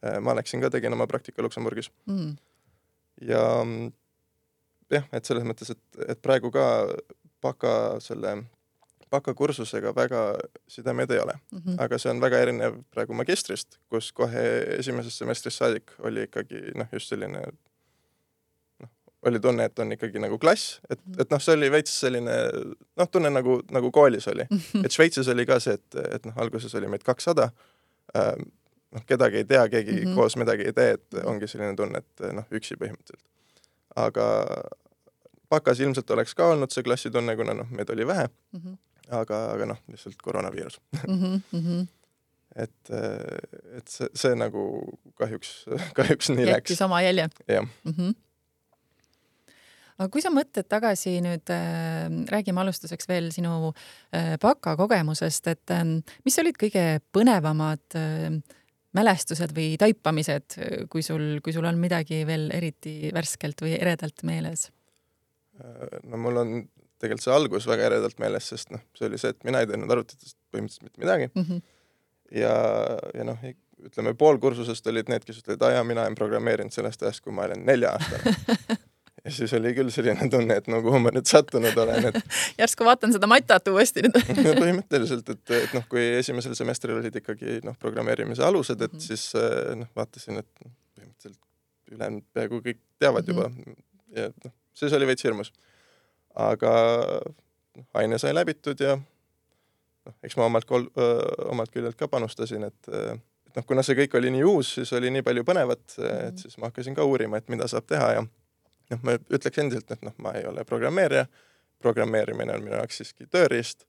Äh, 0.04 0.20
ma 0.20 0.34
läksin 0.34 0.60
ka, 0.60 0.70
tegin 0.70 0.92
oma 0.92 1.06
praktika 1.06 1.42
Luksemburgis 1.42 1.90
mm. 2.06 2.18
-hmm. 2.18 2.36
ja 3.20 3.42
jah, 4.90 5.08
et 5.12 5.24
selles 5.24 5.44
mõttes, 5.44 5.70
et, 5.70 6.08
et 6.08 6.22
praegu 6.22 6.50
ka 6.50 6.88
baka 7.40 8.00
selle 8.00 8.44
bakakursusega 9.10 9.94
väga 9.96 10.20
sidemeid 10.68 11.10
ei 11.10 11.18
ole 11.18 11.32
mm, 11.32 11.58
-hmm. 11.58 11.76
aga 11.78 11.98
see 11.98 12.10
on 12.10 12.20
väga 12.20 12.38
erinev 12.38 12.76
praegu 12.90 13.14
magistrist, 13.14 13.78
kus 13.88 14.12
kohe 14.12 14.44
esimesest 14.78 15.18
semestrist 15.18 15.58
saadik 15.58 15.92
oli 15.98 16.22
ikkagi 16.28 16.60
noh, 16.74 16.86
just 16.92 17.08
selline 17.08 17.42
oli 19.26 19.40
tunne, 19.40 19.64
et 19.68 19.78
on 19.78 19.92
ikkagi 19.92 20.20
nagu 20.22 20.38
klass, 20.38 20.78
et, 20.88 21.00
mhm. 21.04 21.20
et 21.20 21.32
noh, 21.32 21.42
see 21.42 21.56
oli 21.56 21.70
veits 21.72 21.92
selline 22.04 22.36
noh, 22.96 23.10
tunne 23.12 23.30
nagu, 23.32 23.60
nagu 23.72 23.90
koolis 23.92 24.28
oli. 24.32 24.46
et 24.84 24.94
Šveitsis 24.94 25.28
oli 25.28 25.46
ka 25.48 25.60
see, 25.60 25.76
et, 25.76 26.00
et 26.16 26.28
noh, 26.28 26.36
alguses 26.40 26.74
oli 26.80 26.88
meid 26.88 27.04
kakssada 27.06 27.50
ähm,, 28.16 28.48
noh, 28.96 29.04
kedagi 29.06 29.42
ei 29.42 29.48
tea, 29.48 29.66
keegi 29.68 29.92
mm 29.92 30.04
-hmm. 30.04 30.14
koos 30.18 30.36
midagi 30.40 30.68
ei 30.70 30.76
tee, 30.76 30.96
et 30.98 31.20
ongi 31.24 31.48
selline 31.48 31.76
tunne, 31.76 31.98
et 31.98 32.26
noh, 32.32 32.46
üksi 32.50 32.78
põhimõtteliselt. 32.80 33.26
aga 33.96 34.26
bakas 35.50 35.80
ilmselt 35.80 36.10
oleks 36.10 36.34
ka 36.34 36.52
olnud 36.54 36.70
see 36.70 36.86
klassitunne, 36.86 37.36
kuna 37.36 37.54
noh, 37.54 37.70
meid 37.70 37.90
oli 37.90 38.06
vähe 38.06 38.28
mm. 38.28 38.60
-hmm. 38.60 38.76
aga, 39.20 39.44
aga 39.52 39.66
noh, 39.74 39.80
lihtsalt 39.88 40.22
koroonaviirus 40.22 40.80
mm. 41.08 41.42
-hmm. 41.52 41.86
et, 42.56 42.90
et 43.76 43.88
see, 43.88 44.08
see 44.14 44.34
nagu 44.34 44.64
kahjuks, 45.14 45.66
kahjuks 45.98 46.30
nii 46.30 46.48
jättis 46.48 46.76
läks. 46.78 46.82
oma 46.88 47.02
jälje 47.02 47.28
jah 47.48 47.68
mm. 47.84 47.92
-hmm. 47.92 48.14
Aga 50.00 50.08
kui 50.12 50.22
sa 50.24 50.32
mõtled 50.32 50.68
tagasi 50.70 51.18
nüüd 51.24 51.52
äh,, 51.52 52.08
räägime 52.32 52.62
alustuseks 52.62 53.08
veel 53.10 53.28
sinu 53.34 53.70
äh, 53.70 54.34
baka 54.40 54.74
kogemusest, 54.80 55.50
et 55.52 55.74
äh, 55.74 55.84
mis 56.26 56.40
olid 56.40 56.58
kõige 56.60 56.84
põnevamad 57.12 57.98
äh, 58.00 58.40
mälestused 58.96 59.52
või 59.54 59.76
taipamised, 59.78 60.56
kui 60.90 61.04
sul, 61.06 61.38
kui 61.44 61.54
sul 61.54 61.68
on 61.68 61.78
midagi 61.78 62.24
veel 62.26 62.48
eriti 62.56 63.12
värskelt 63.14 63.62
või 63.62 63.76
eredalt 63.78 64.24
meeles? 64.26 64.70
no 66.08 66.16
mul 66.16 66.40
on 66.40 66.52
tegelikult 67.00 67.26
see 67.26 67.34
algus 67.34 67.66
väga 67.68 67.90
eredalt 67.90 68.16
meeles, 68.22 68.46
sest 68.48 68.70
noh, 68.72 68.80
see 68.96 69.10
oli 69.10 69.18
see, 69.20 69.34
et 69.34 69.44
mina 69.44 69.60
ei 69.60 69.68
teinud 69.68 69.92
arvutitest 69.92 70.38
põhimõtteliselt 70.48 70.86
mitte 70.88 71.02
midagi 71.04 71.26
mm. 71.28 71.44
-hmm. 71.44 71.60
ja, 72.40 72.54
ja 73.12 73.26
noh, 73.28 73.44
ütleme 73.84 74.14
pool 74.16 74.40
kursusest 74.40 74.88
olid 74.88 75.12
need, 75.12 75.26
kes 75.28 75.42
ütlesid, 75.42 75.60
aa 75.66 75.76
jaa, 75.76 75.84
mina 75.84 76.06
olen 76.08 76.16
programmeerinud 76.16 76.72
sellest 76.72 77.04
ajast, 77.04 77.20
kui 77.26 77.36
ma 77.36 77.44
olen 77.44 77.66
nelja-aastane 77.68 78.80
ja 79.30 79.36
siis 79.36 79.52
oli 79.54 79.72
küll 79.76 79.90
selline 79.94 80.26
tunne, 80.30 80.56
et 80.60 80.68
no 80.70 80.80
kuhu 80.84 80.98
ma 81.02 81.12
nüüd 81.14 81.28
sattunud 81.30 81.76
olen, 81.78 82.10
et 82.10 82.18
järsku 82.62 82.86
vaatan 82.86 83.14
seda 83.14 83.28
matat 83.30 83.68
uuesti 83.72 84.02
nüüd 84.06 84.18
no 84.46 84.54
põhimõtteliselt, 84.58 85.30
et, 85.34 85.44
et 85.58 85.76
noh, 85.76 85.86
kui 85.90 86.02
esimesel 86.18 86.56
semestril 86.58 86.98
olid 86.98 87.20
ikkagi 87.22 87.60
noh, 87.66 87.76
programmeerimise 87.80 88.44
alused, 88.46 88.80
et 88.80 88.92
mm 88.92 88.98
-hmm. 88.98 89.06
siis 89.06 89.28
eh, 89.38 89.76
noh, 89.82 89.90
vaatasin, 89.96 90.42
et 90.42 90.50
põhimõtteliselt 90.98 91.94
ülejäänud 91.94 92.26
peaaegu 92.34 92.62
kõik 92.66 92.82
teavad 92.98 93.30
mm 93.30 93.38
-hmm. 93.38 93.76
juba 94.10 94.20
ja 94.20 94.32
noh, 94.44 94.56
siis 94.74 94.98
oli 94.98 95.06
veits 95.06 95.24
hirmus. 95.24 95.52
aga 96.34 96.74
noh, 97.76 97.86
aine 97.94 98.18
sai 98.18 98.34
läbitud 98.34 98.80
ja 98.80 98.96
noh, 98.96 100.14
eks 100.22 100.36
ma 100.36 100.50
omalt 100.50 100.66
kol-, 100.66 100.90
omalt 101.46 101.70
küljelt 101.70 101.96
ka 101.96 102.08
panustasin, 102.08 102.64
et 102.64 102.88
et 103.50 103.56
noh, 103.56 103.66
kuna 103.66 103.82
see 103.82 103.96
kõik 103.98 104.14
oli 104.18 104.30
nii 104.30 104.44
uus, 104.46 104.74
siis 104.74 104.92
oli 104.92 105.10
nii 105.10 105.22
palju 105.26 105.42
põnevat, 105.44 105.96
et 106.28 106.38
siis 106.38 106.58
ma 106.58 106.68
hakkasin 106.70 106.94
ka 106.94 107.04
uurima, 107.04 107.36
et 107.36 107.48
mida 107.48 107.66
saab 107.68 107.86
teha 107.86 108.12
ja 108.12 108.26
noh, 108.90 109.04
ma 109.06 109.16
ütleks 109.18 109.62
endiselt, 109.62 109.90
et 109.90 110.02
noh, 110.06 110.14
ma 110.22 110.34
ei 110.38 110.46
ole 110.48 110.64
programmeerija, 110.68 111.26
programmeerimine 111.80 112.54
on 112.54 112.64
minu 112.64 112.76
jaoks 112.76 113.00
siiski 113.00 113.28
tööriist, 113.30 113.86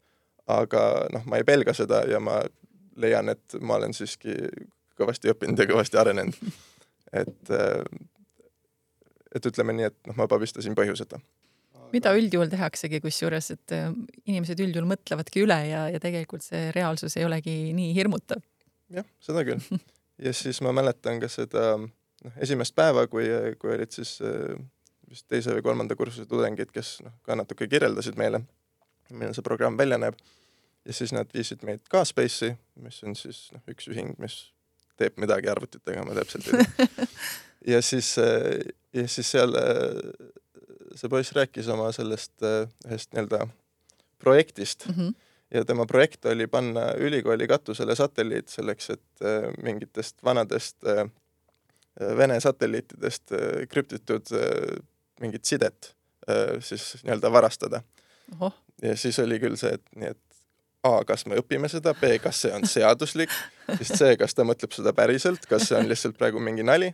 aga 0.51 1.07
noh, 1.13 1.25
ma 1.29 1.39
ei 1.39 1.47
pelga 1.47 1.73
seda 1.77 2.03
ja 2.09 2.19
ma 2.23 2.41
leian, 3.01 3.31
et 3.31 3.59
ma 3.61 3.77
olen 3.79 3.93
siiski 3.95 4.35
kõvasti 4.99 5.31
õppinud 5.31 5.59
ja 5.59 5.67
kõvasti 5.69 5.99
arenenud. 5.99 6.39
et, 7.21 7.53
et 9.35 9.47
ütleme 9.51 9.75
nii, 9.77 9.91
et 9.91 10.09
noh, 10.09 10.17
ma 10.19 10.27
pabistasin 10.31 10.75
põhjuseta. 10.77 11.19
mida 11.91 12.13
üldjuhul 12.15 12.47
tehaksegi, 12.47 13.01
kusjuures, 13.03 13.49
et 13.51 13.73
äh, 13.75 13.89
inimesed 14.25 14.59
üldjuhul 14.63 14.87
mõtlevadki 14.87 15.41
üle 15.43 15.57
ja, 15.67 15.87
ja 15.91 15.99
tegelikult 15.99 16.45
see 16.45 16.69
reaalsus 16.75 17.17
ei 17.19 17.25
olegi 17.27 17.55
nii 17.75 17.95
hirmutav. 17.97 18.43
jah, 18.95 19.07
seda 19.23 19.43
küll. 19.47 19.81
ja 20.25 20.33
siis 20.35 20.61
ma 20.63 20.71
mäletan 20.75 21.19
ka 21.23 21.27
seda 21.31 21.73
noh, 21.81 22.37
esimest 22.39 22.75
päeva, 22.77 23.07
kui, 23.11 23.27
kui 23.59 23.75
olid 23.75 23.91
siis 23.91 24.19
äh, 24.23 24.55
vist 25.11 25.27
teise 25.29 25.53
või 25.55 25.63
kolmanda 25.65 25.95
kursuse 25.99 26.27
tudengid, 26.29 26.71
kes 26.73 26.99
noh, 27.05 27.13
ka 27.27 27.35
natuke 27.35 27.67
kirjeldasid 27.71 28.17
meile, 28.19 28.43
milline 29.11 29.35
see 29.35 29.45
programm 29.45 29.77
välja 29.79 29.99
näeb. 30.01 30.17
ja 30.85 30.93
siis 30.97 31.13
nad 31.13 31.29
viisid 31.33 31.63
meid 31.67 31.83
ka 31.91 32.03
Space'i, 32.07 32.55
mis 32.81 33.03
on 33.03 33.15
siis 33.15 33.49
noh, 33.53 33.61
üks 33.69 33.89
ühing, 33.91 34.15
mis 34.21 34.37
teeb 34.97 35.17
midagi 35.21 35.49
arvutitega, 35.51 36.05
ma 36.05 36.15
täpselt 36.17 36.47
ei 36.47 36.63
tea. 36.63 37.07
ja 37.75 37.81
siis, 37.85 38.15
ja 38.17 39.07
siis 39.07 39.33
seal 39.35 39.57
see 40.95 41.11
poiss 41.11 41.35
rääkis 41.37 41.69
oma 41.71 41.91
sellest 41.95 42.33
ühest 42.45 43.11
nii-öelda 43.13 43.45
projektist 44.21 44.87
mm. 44.89 44.95
-hmm 44.95 45.19
ja 45.51 45.65
tema 45.67 45.83
projekt 45.85 46.25
oli 46.25 46.47
panna 46.47 46.93
ülikooli 46.95 47.43
katusele 47.47 47.95
satelliit 47.95 48.47
selleks, 48.47 48.89
et 48.89 49.25
mingitest 49.63 50.23
vanadest 50.23 50.87
Vene 51.99 52.39
satelliitidest 52.39 53.33
krüptitud 53.69 54.29
mingit 55.21 55.47
sidet 55.47 55.93
siis 56.61 56.99
nii-öelda 57.01 57.31
varastada. 57.33 57.81
ja 58.81 58.97
siis 58.97 59.17
oli 59.19 59.39
küll 59.41 59.57
see, 59.59 59.73
et 59.73 59.85
nii, 59.97 60.11
et 60.13 60.19
A, 60.81 61.03
kas 61.05 61.27
me 61.29 61.37
õpime 61.37 61.69
seda, 61.69 61.93
B, 61.97 62.15
kas 62.21 62.39
see 62.41 62.53
on 62.57 62.63
seaduslik, 62.65 63.33
siis 63.75 63.91
C, 63.93 64.15
kas 64.17 64.33
ta 64.33 64.45
mõtleb 64.47 64.73
seda 64.73 64.93
päriselt, 64.97 65.43
kas 65.49 65.67
see 65.69 65.77
on 65.77 65.89
lihtsalt 65.89 66.17
praegu 66.17 66.41
mingi 66.41 66.65
nali. 66.65 66.89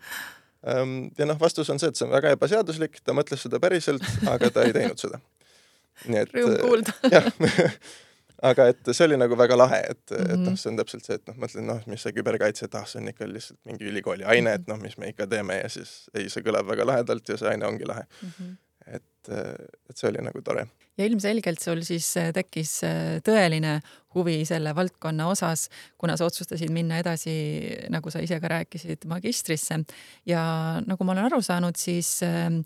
Ja 0.68 1.28
noh, 1.30 1.38
vastus 1.40 1.70
on 1.72 1.80
see, 1.80 1.94
et 1.94 2.00
see 2.00 2.04
on 2.08 2.12
väga 2.12 2.34
ebaseaduslik, 2.36 3.00
ta 3.06 3.16
mõtles 3.16 3.46
seda 3.46 3.62
päriselt, 3.64 4.04
aga 4.28 4.50
ta 4.52 4.66
ei 4.68 4.76
teinud 4.76 5.00
seda. 5.00 5.22
nii 6.12 6.20
et. 6.20 6.36
rõõm 6.36 6.58
kuulda. 6.66 6.98
jah 7.14 7.32
aga 8.46 8.68
et 8.72 8.92
see 8.92 9.08
oli 9.08 9.18
nagu 9.20 9.38
väga 9.40 9.58
lahe, 9.58 9.82
et 9.90 10.12
mm, 10.12 10.18
-hmm. 10.18 10.34
et 10.34 10.40
noh, 10.40 10.52
mhm. 10.52 10.62
see 10.62 10.72
on 10.72 10.78
täpselt 10.78 11.06
see, 11.06 11.16
et 11.16 11.28
noh, 11.28 11.36
mõtlen, 11.42 11.68
noh, 11.72 11.82
mis 11.88 12.02
see 12.06 12.14
küberkaitse, 12.14 12.66
et 12.66 12.76
ah, 12.76 12.86
see 12.86 13.02
on 13.02 13.12
ikka 13.14 13.28
lihtsalt 13.28 13.60
mingi 13.66 13.90
ülikooli 13.90 14.26
aine, 14.26 14.54
et 14.54 14.68
noh, 14.68 14.80
mis 14.82 14.98
me 14.98 15.12
ikka 15.14 15.28
teeme 15.28 15.62
ja 15.62 15.70
siis 15.70 16.10
ei, 16.14 16.30
see 16.30 16.46
kõlab 16.46 16.68
väga 16.70 16.86
lahedalt 16.86 17.30
ja 17.30 17.38
see 17.38 17.50
aine 17.50 17.68
ongi 17.68 17.86
lahe 17.88 18.04
mm. 18.06 18.34
-hmm. 18.40 18.58
et, 18.96 19.32
et 19.90 19.98
see 19.98 20.10
oli 20.10 20.22
nagu 20.24 20.42
tore. 20.42 20.68
ja 20.98 21.06
ilmselgelt 21.06 21.62
sul 21.62 21.82
siis 21.82 22.18
äh, 22.18 22.34
tekkis 22.34 22.84
äh, 22.84 23.22
tõeline 23.22 23.82
huvi 24.16 24.46
selle 24.46 24.76
valdkonna 24.76 25.28
osas, 25.28 25.70
kuna 25.98 26.18
sa 26.18 26.26
otsustasid 26.26 26.70
minna 26.70 26.98
edasi, 26.98 27.34
nagu 27.90 28.10
sa 28.10 28.20
ise 28.20 28.40
ka 28.40 28.48
rääkisid, 28.48 29.06
magistrisse 29.06 29.84
ja 30.26 30.44
nagu 30.86 31.04
ma 31.04 31.12
olen 31.12 31.26
aru 31.26 31.42
saanud, 31.42 31.76
siis 31.76 32.22
Äh, 32.22 32.64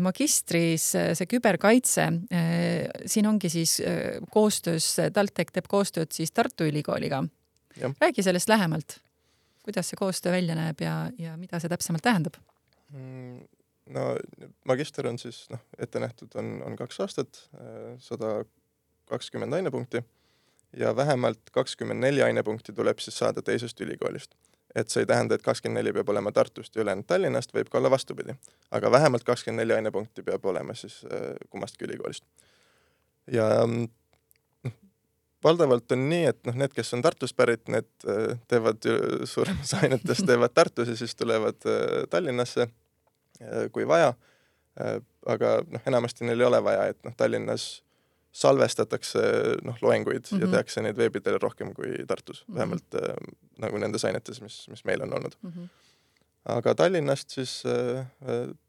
magistris 0.00 0.94
äh, 0.94 1.12
see 1.18 1.28
küberkaitse, 1.30 2.06
äh, 2.30 2.88
siin 3.06 3.28
ongi 3.30 3.50
siis 3.52 3.78
koostöös, 4.30 4.92
TalTech 5.14 5.54
teeb 5.54 5.70
koostööd 5.70 6.12
siis 6.14 6.32
Tartu 6.32 6.68
Ülikooliga. 6.68 7.24
räägi 8.00 8.22
sellest 8.22 8.48
lähemalt. 8.48 9.00
kuidas 9.62 9.88
see 9.88 9.96
koostöö 9.96 10.32
välja 10.32 10.54
näeb 10.54 10.80
ja, 10.80 11.10
ja 11.18 11.36
mida 11.36 11.60
see 11.60 11.68
täpsemalt 11.68 12.02
tähendab? 12.02 12.36
Mm, 12.92 13.40
no 13.94 14.16
magister 14.64 15.06
on 15.06 15.18
siis 15.18 15.46
noh, 15.50 15.60
ette 15.78 16.00
nähtud 16.00 16.34
on, 16.34 16.62
on 16.62 16.76
kaks 16.76 17.00
aastat, 17.00 17.48
sada 17.98 18.44
kakskümmend 19.04 19.52
ainepunkti 19.52 20.02
ja 20.76 20.96
vähemalt 20.96 21.50
kakskümmend 21.52 22.00
neli 22.00 22.22
ainepunkti 22.22 22.72
tuleb 22.72 22.98
siis 22.98 23.18
saada 23.18 23.42
teisest 23.42 23.80
ülikoolist 23.80 24.34
et 24.74 24.90
see 24.90 25.02
ei 25.02 25.06
tähenda, 25.06 25.34
et 25.34 25.42
kakskümmend 25.42 25.80
neli 25.80 25.92
peab 25.94 26.08
olema 26.12 26.32
Tartust 26.32 26.76
ja 26.76 26.84
ülejäänud 26.84 27.06
Tallinnast, 27.06 27.54
võib 27.54 27.70
ka 27.70 27.78
olla 27.78 27.90
vastupidi. 27.90 28.34
aga 28.70 28.90
vähemalt 28.90 29.24
kakskümmend 29.24 29.62
neli 29.62 29.74
ainepunkti 29.74 30.22
peab 30.22 30.44
olema 30.44 30.74
siis 30.74 31.00
äh, 31.04 31.34
kummastki 31.50 31.84
ülikoolist. 31.84 32.24
ja 33.26 33.48
noh, 33.66 34.72
valdavalt 35.44 35.92
on 35.92 36.08
nii, 36.08 36.24
et 36.24 36.40
noh, 36.46 36.54
need, 36.54 36.74
kes 36.74 36.94
on 36.94 37.02
Tartust 37.02 37.36
pärit, 37.36 37.68
need 37.68 37.90
äh, 38.06 38.38
teevad 38.48 38.86
suurem 39.24 39.58
osa 39.62 39.82
ainetest 39.82 40.26
teevad 40.26 40.54
Tartus 40.54 40.88
ja 40.88 40.96
siis 40.96 41.14
tulevad 41.16 41.66
äh, 41.66 42.06
Tallinnasse, 42.10 42.68
kui 43.72 43.86
vaja. 43.88 44.12
aga 45.26 45.48
noh, 45.66 45.80
enamasti 45.86 46.24
neil 46.24 46.40
ei 46.40 46.46
ole 46.46 46.58
vaja, 46.64 46.84
et 46.92 46.98
noh, 47.04 47.14
Tallinnas 47.16 47.82
salvestatakse 48.32 49.20
noh, 49.66 49.76
loenguid 49.82 50.24
mm 50.30 50.36
-hmm. 50.36 50.40
ja 50.40 50.46
mhm. 50.46 50.54
tehakse 50.54 50.82
neid 50.82 50.96
veebidel 50.96 51.38
rohkem 51.42 51.74
kui 51.74 52.04
Tartus 52.06 52.44
mm, 52.44 52.52
-hmm. 52.52 52.58
vähemalt 52.58 52.94
äh, 52.94 53.14
nagu 53.58 53.78
nendes 53.78 54.04
ainetes, 54.04 54.40
mis, 54.40 54.68
mis 54.68 54.84
meil 54.84 55.02
on 55.02 55.14
olnud 55.14 55.32
mm. 55.42 55.50
-hmm. 55.50 55.68
aga 56.44 56.74
Tallinnast 56.74 57.30
siis 57.30 57.62
äh, 57.66 58.06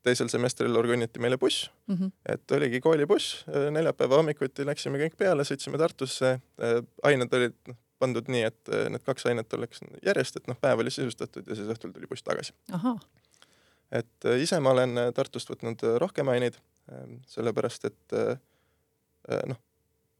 teisel 0.03 0.27
semestril 0.27 0.75
organiti 0.75 1.20
meile 1.20 1.38
buss 1.38 1.72
mm, 1.88 1.96
-hmm. 1.96 2.12
et 2.25 2.51
oligi 2.51 2.82
koolibuss 2.82 3.46
äh,, 3.48 3.72
neljapäeva 3.72 4.15
hommikuti 4.15 4.65
läksime 4.65 4.98
kõik 4.98 5.15
peale, 5.18 5.44
sõitsime 5.44 5.77
Tartusse 5.77 6.32
äh,, 6.32 6.84
ained 7.03 7.34
olid 7.34 7.56
noh, 7.68 7.77
pandud 8.00 8.27
nii, 8.27 8.44
et 8.44 8.70
äh, 8.70 8.89
need 8.89 9.03
kaks 9.06 9.25
ainet 9.25 9.53
oleks 9.53 9.80
järjest, 10.06 10.36
et 10.36 10.48
noh, 10.48 10.58
päev 10.62 10.80
oli 10.80 10.91
sisustatud 10.91 11.48
ja 11.48 11.56
siis 11.56 11.68
õhtul 11.68 11.94
tuli 11.94 12.08
buss 12.08 12.24
tagasi. 12.24 12.53
et 13.91 14.25
äh, 14.25 14.41
ise 14.41 14.60
ma 14.60 14.72
olen 14.72 14.98
äh, 14.98 15.13
Tartust 15.13 15.50
võtnud 15.50 15.84
äh, 15.84 16.00
rohkem 16.00 16.27
aineid 16.27 16.56
äh,, 16.56 17.20
sellepärast 17.27 17.86
et 17.86 18.13
äh, 18.13 18.22
Äh, 18.22 18.38
noh, 19.30 19.60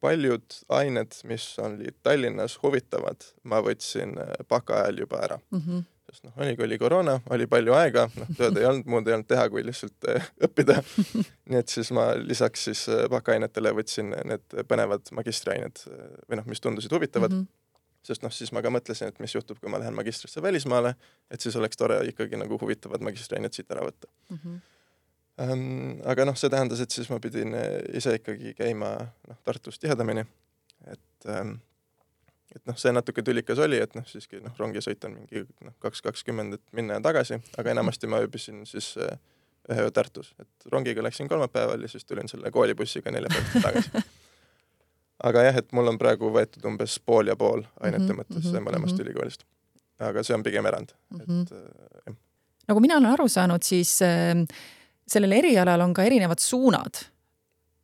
paljud 0.01 0.58
ained, 0.70 1.15
mis 1.29 1.46
olid 1.62 1.96
Tallinnas 2.03 2.58
huvitavad, 2.63 3.24
ma 3.43 3.62
võtsin 3.63 4.17
baka 4.50 4.79
äh, 4.79 4.86
ajal 4.86 5.03
juba 5.03 5.22
ära 5.27 5.38
mm. 5.51 5.62
-hmm. 5.62 5.84
sest 6.10 6.25
noh, 6.25 6.34
oligi, 6.38 6.63
oli 6.65 6.77
koroona, 6.81 7.20
oli 7.29 7.48
palju 7.48 7.75
aega, 7.77 8.08
noh, 8.17 8.34
tööd 8.38 8.58
ei 8.58 8.65
olnud, 8.65 8.89
muud 8.93 9.08
ei 9.08 9.17
olnud 9.17 9.29
teha, 9.29 9.48
kui 9.53 9.63
lihtsalt 9.65 10.10
äh, 10.10 10.29
õppida 10.48 10.81
nii 11.50 11.62
et 11.62 11.70
siis 11.70 11.91
ma 11.96 12.12
lisaks 12.17 12.67
siis 12.70 12.84
äh, 12.89 13.05
bakaainetele 13.13 13.74
võtsin 13.77 14.13
need 14.34 14.62
põnevad 14.67 15.13
magistriained 15.17 15.86
või 15.86 16.41
noh, 16.41 16.50
mis 16.50 16.62
tundusid 16.62 17.00
huvitavad 17.00 17.31
mm. 17.31 17.43
-hmm 17.43 17.58
sest 18.01 18.24
noh, 18.25 18.31
siis 18.34 18.50
ma 18.50 18.63
ka 18.65 18.70
mõtlesin, 18.74 19.12
et 19.12 19.20
mis 19.22 19.36
juhtub, 19.36 19.60
kui 19.62 19.70
ma 19.70 19.77
lähen 19.77 19.93
magistrisse 19.93 20.41
välismaale, 20.41 20.96
et 21.29 21.41
siis 21.41 21.53
oleks 21.55 21.77
tore 21.77 22.00
ikkagi 22.10 22.39
nagu 22.41 22.58
huvitavad 22.58 23.03
magistriained 23.05 23.53
siit 23.53 23.70
ära 23.70 23.84
võtta 23.86 24.10
mm. 24.29 24.38
-hmm. 24.38 24.55
Aga 25.41 26.25
noh, 26.27 26.36
see 26.38 26.50
tähendas, 26.53 26.81
et 26.83 26.91
siis 26.93 27.10
ma 27.10 27.19
pidin 27.24 27.55
äh, 27.57 27.79
ise 27.98 28.13
ikkagi 28.19 28.53
käima 28.57 28.93
noh, 29.29 29.38
Tartus 29.48 29.79
tihedamini. 29.81 30.25
et 30.91 31.27
ähm,, 31.29 31.55
et 32.55 32.65
noh, 32.67 32.75
see 32.77 32.91
natuke 32.91 33.24
tülikas 33.24 33.60
oli, 33.63 33.77
et 33.81 33.93
noh, 33.95 34.05
siiski 34.07 34.41
noh, 34.43 34.53
rongisõit 34.60 35.03
on 35.07 35.13
mingi 35.19 35.45
noh, 35.63 35.74
kaks 35.79 36.01
kakskümmend, 36.01 36.57
et 36.57 36.63
minna 36.75 36.98
ja 37.00 37.01
tagasi, 37.05 37.39
aga 37.57 37.71
enamasti 37.71 38.10
ma 38.12 38.19
ööbisin 38.24 38.65
siis 38.67 38.93
äh, 38.98 39.13
ühe 39.71 39.86
öö 39.86 39.91
Tartus, 39.93 40.33
et 40.41 40.67
rongiga 40.74 41.03
läksin 41.05 41.29
kolmapäeval 41.31 41.81
ja 41.81 41.88
siis 41.91 42.05
tulin 42.05 42.27
selle 42.27 42.51
koolibussiga 42.51 43.12
neljapäeval 43.13 43.62
tagasi 43.69 44.03
aga 45.29 45.43
jah, 45.48 45.60
et 45.62 45.71
mul 45.77 45.88
on 45.93 46.00
praegu 46.01 46.31
võetud 46.33 46.65
umbes 46.67 46.98
pool 47.05 47.29
ja 47.31 47.36
pool 47.38 47.63
ainete 47.79 48.10
Mhm, 48.10 48.19
mõttes 48.24 48.48
mhm, 48.50 48.65
mõlemast 48.67 48.98
mhm. 48.98 49.05
ülikoolist. 49.05 49.45
aga 50.01 50.24
see 50.25 50.33
on 50.36 50.43
pigem 50.43 50.65
erand, 50.65 50.93
Mhm. 51.13 51.41
et 51.41 51.51
äh, 51.51 52.03
jah. 52.07 52.15
nagu 52.67 52.79
mina 52.81 52.98
olen 52.98 53.12
aru 53.13 53.27
saanud, 53.29 53.63
siis 53.63 54.01
äh, 54.01 54.33
sellel 55.11 55.37
erialal 55.41 55.83
on 55.85 55.95
ka 55.97 56.05
erinevad 56.07 56.41
suunad. 56.43 57.05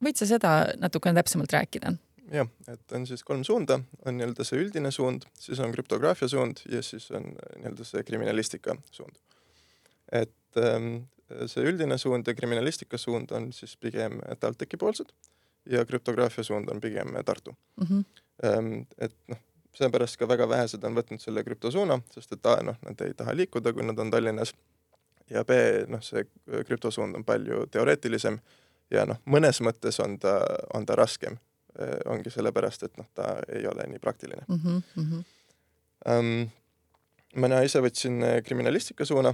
võid 0.03 0.19
sa 0.19 0.27
seda 0.29 0.51
natukene 0.79 1.17
täpsemalt 1.19 1.53
rääkida? 1.53 1.93
jah, 2.31 2.49
et 2.67 2.95
on 2.95 3.05
siis 3.07 3.23
kolm 3.23 3.43
suunda, 3.47 3.79
on 4.05 4.17
nii-öelda 4.17 4.45
see 4.47 4.59
üldine 4.61 4.91
suund, 4.91 5.27
siis 5.39 5.59
on 5.63 5.71
krüptograafia 5.75 6.27
suund 6.31 6.63
ja 6.71 6.81
siis 6.83 7.09
on 7.15 7.29
nii-öelda 7.31 7.87
see 7.87 8.03
kriminalistika 8.07 8.75
suund. 8.91 9.15
et 10.11 10.61
ähm, 10.63 11.07
see 11.45 11.65
üldine 11.67 11.97
suund 11.97 12.27
ja 12.27 12.35
kriminalistika 12.35 12.99
suund 12.99 13.31
on 13.35 13.51
siis 13.53 13.75
pigem 13.77 14.19
TalTechi 14.39 14.79
poolsed 14.79 15.11
ja 15.69 15.83
krüptograafia 15.85 16.43
suund 16.43 16.69
on 16.71 16.81
pigem 16.81 17.15
Tartu 17.25 17.51
mm. 17.51 17.87
-hmm. 17.87 18.85
et 18.97 19.15
noh, 19.27 19.39
seepärast 19.75 20.17
ka 20.17 20.27
väga 20.27 20.49
vähesed 20.49 20.83
on 20.83 20.95
võtnud 20.95 21.21
selle 21.21 21.43
krüptosuuna, 21.43 21.99
sest 22.13 22.33
et 22.33 22.49
noh, 22.63 22.77
nad 22.85 23.01
ei 23.01 23.13
taha 23.13 23.35
liikuda, 23.35 23.73
kui 23.73 23.83
nad 23.85 23.99
on 23.99 24.11
Tallinnas 24.11 24.53
ja 25.29 25.43
B, 25.43 25.57
noh, 25.87 26.01
see 26.01 26.23
krüptosuund 26.67 27.15
on 27.15 27.23
palju 27.27 27.65
teoreetilisem 27.71 28.39
ja 28.91 29.05
noh, 29.05 29.19
mõnes 29.25 29.61
mõttes 29.61 29.99
on 30.03 30.19
ta, 30.19 30.39
on 30.73 30.85
ta 30.85 30.95
raskem 30.95 31.37
Äh, 31.77 31.99
ongi 32.09 32.31
sellepärast, 32.33 32.87
et 32.87 32.95
noh, 32.97 33.05
ta 33.13 33.35
ei 33.53 33.67
ole 33.69 33.85
nii 33.91 33.99
praktiline 34.01 34.41
Mm 34.47 34.81
-hmm. 34.95 35.25
um,. 36.09 36.47
mina 37.35 37.59
ise 37.61 37.79
võtsin 37.79 38.23
äh, 38.23 38.41
kriminalistika 38.43 39.05
suuna. 39.05 39.33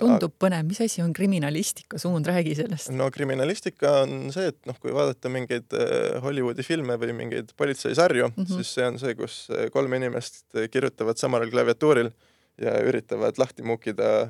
tundub 0.00 0.34
põnev, 0.42 0.66
mis 0.66 0.80
asi 0.80 1.02
on 1.02 1.12
kriminalistika 1.12 1.98
suund, 1.98 2.26
räägi 2.26 2.54
sellest. 2.54 2.90
no 2.90 3.10
kriminalistika 3.10 3.92
on 4.02 4.32
see, 4.32 4.48
et 4.48 4.58
noh, 4.66 4.78
kui 4.80 4.92
vaadata 4.92 5.28
mingeid 5.28 5.72
äh, 5.72 6.22
Hollywoodi 6.22 6.62
filme 6.62 6.98
või 6.98 7.12
mingeid 7.12 7.54
politseisarju 7.56 8.28
mm. 8.28 8.44
-hmm. 8.44 8.56
siis 8.56 8.74
see 8.74 8.86
on 8.86 8.98
see, 8.98 9.14
kus 9.14 9.48
äh, 9.50 9.70
kolm 9.70 9.94
inimest 9.94 10.44
kirjutavad 10.70 11.16
samal 11.16 11.50
klaviatuuril 11.50 12.10
ja 12.58 12.74
üritavad 12.82 13.38
lahti 13.38 13.62
muukida 13.62 14.22
äh, 14.22 14.28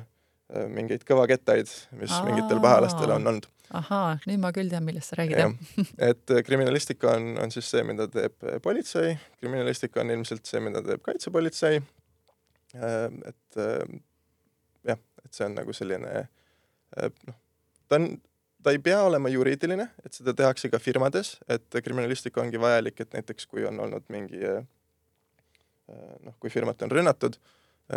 mingeid 0.69 1.05
kõvakettaid, 1.07 1.69
mis 1.97 2.11
Aa. 2.13 2.25
mingitel 2.27 2.59
pahalastel 2.61 3.15
on 3.15 3.31
olnud 3.31 3.49
ahaa, 3.77 4.17
nüüd 4.29 4.41
ma 4.41 4.51
küll 4.55 4.69
tean, 4.71 4.85
millest 4.85 5.11
sa 5.11 5.19
räägid, 5.19 5.39
jah. 5.39 5.53
et 6.09 6.33
äh, 6.33 6.41
kriminalistika 6.45 7.15
on, 7.17 7.33
on 7.41 7.53
siis 7.53 7.69
see, 7.73 7.83
mida 7.87 8.07
teeb 8.11 8.35
äh, 8.45 8.59
politsei, 8.63 9.15
kriminalistika 9.41 10.03
on 10.03 10.13
ilmselt 10.13 10.49
see, 10.49 10.61
mida 10.63 10.83
teeb 10.85 11.01
kaitsepolitsei. 11.05 11.81
et 12.73 13.57
äh, 13.61 13.95
jah, 14.89 15.01
et 15.25 15.33
see 15.33 15.47
on 15.47 15.57
nagu 15.57 15.73
selline 15.77 16.13
noh, 17.29 17.39
ta 17.89 17.99
on, 17.99 18.07
ta 18.65 18.73
ei 18.73 18.81
pea 18.81 19.01
olema 19.05 19.29
juriidiline, 19.29 19.89
et 20.05 20.17
seda 20.17 20.33
tehakse 20.37 20.69
ka 20.73 20.81
firmades, 20.81 21.35
et 21.51 21.81
kriminalistika 21.83 22.41
ongi 22.41 22.61
vajalik, 22.61 23.01
et 23.03 23.13
näiteks 23.17 23.49
kui 23.49 23.65
on 23.69 23.81
olnud 23.83 24.05
mingi 24.13 24.41
noh, 24.47 26.35
kui 26.39 26.49
firmat 26.53 26.81
on 26.85 26.93
rünnatud, 26.93 27.37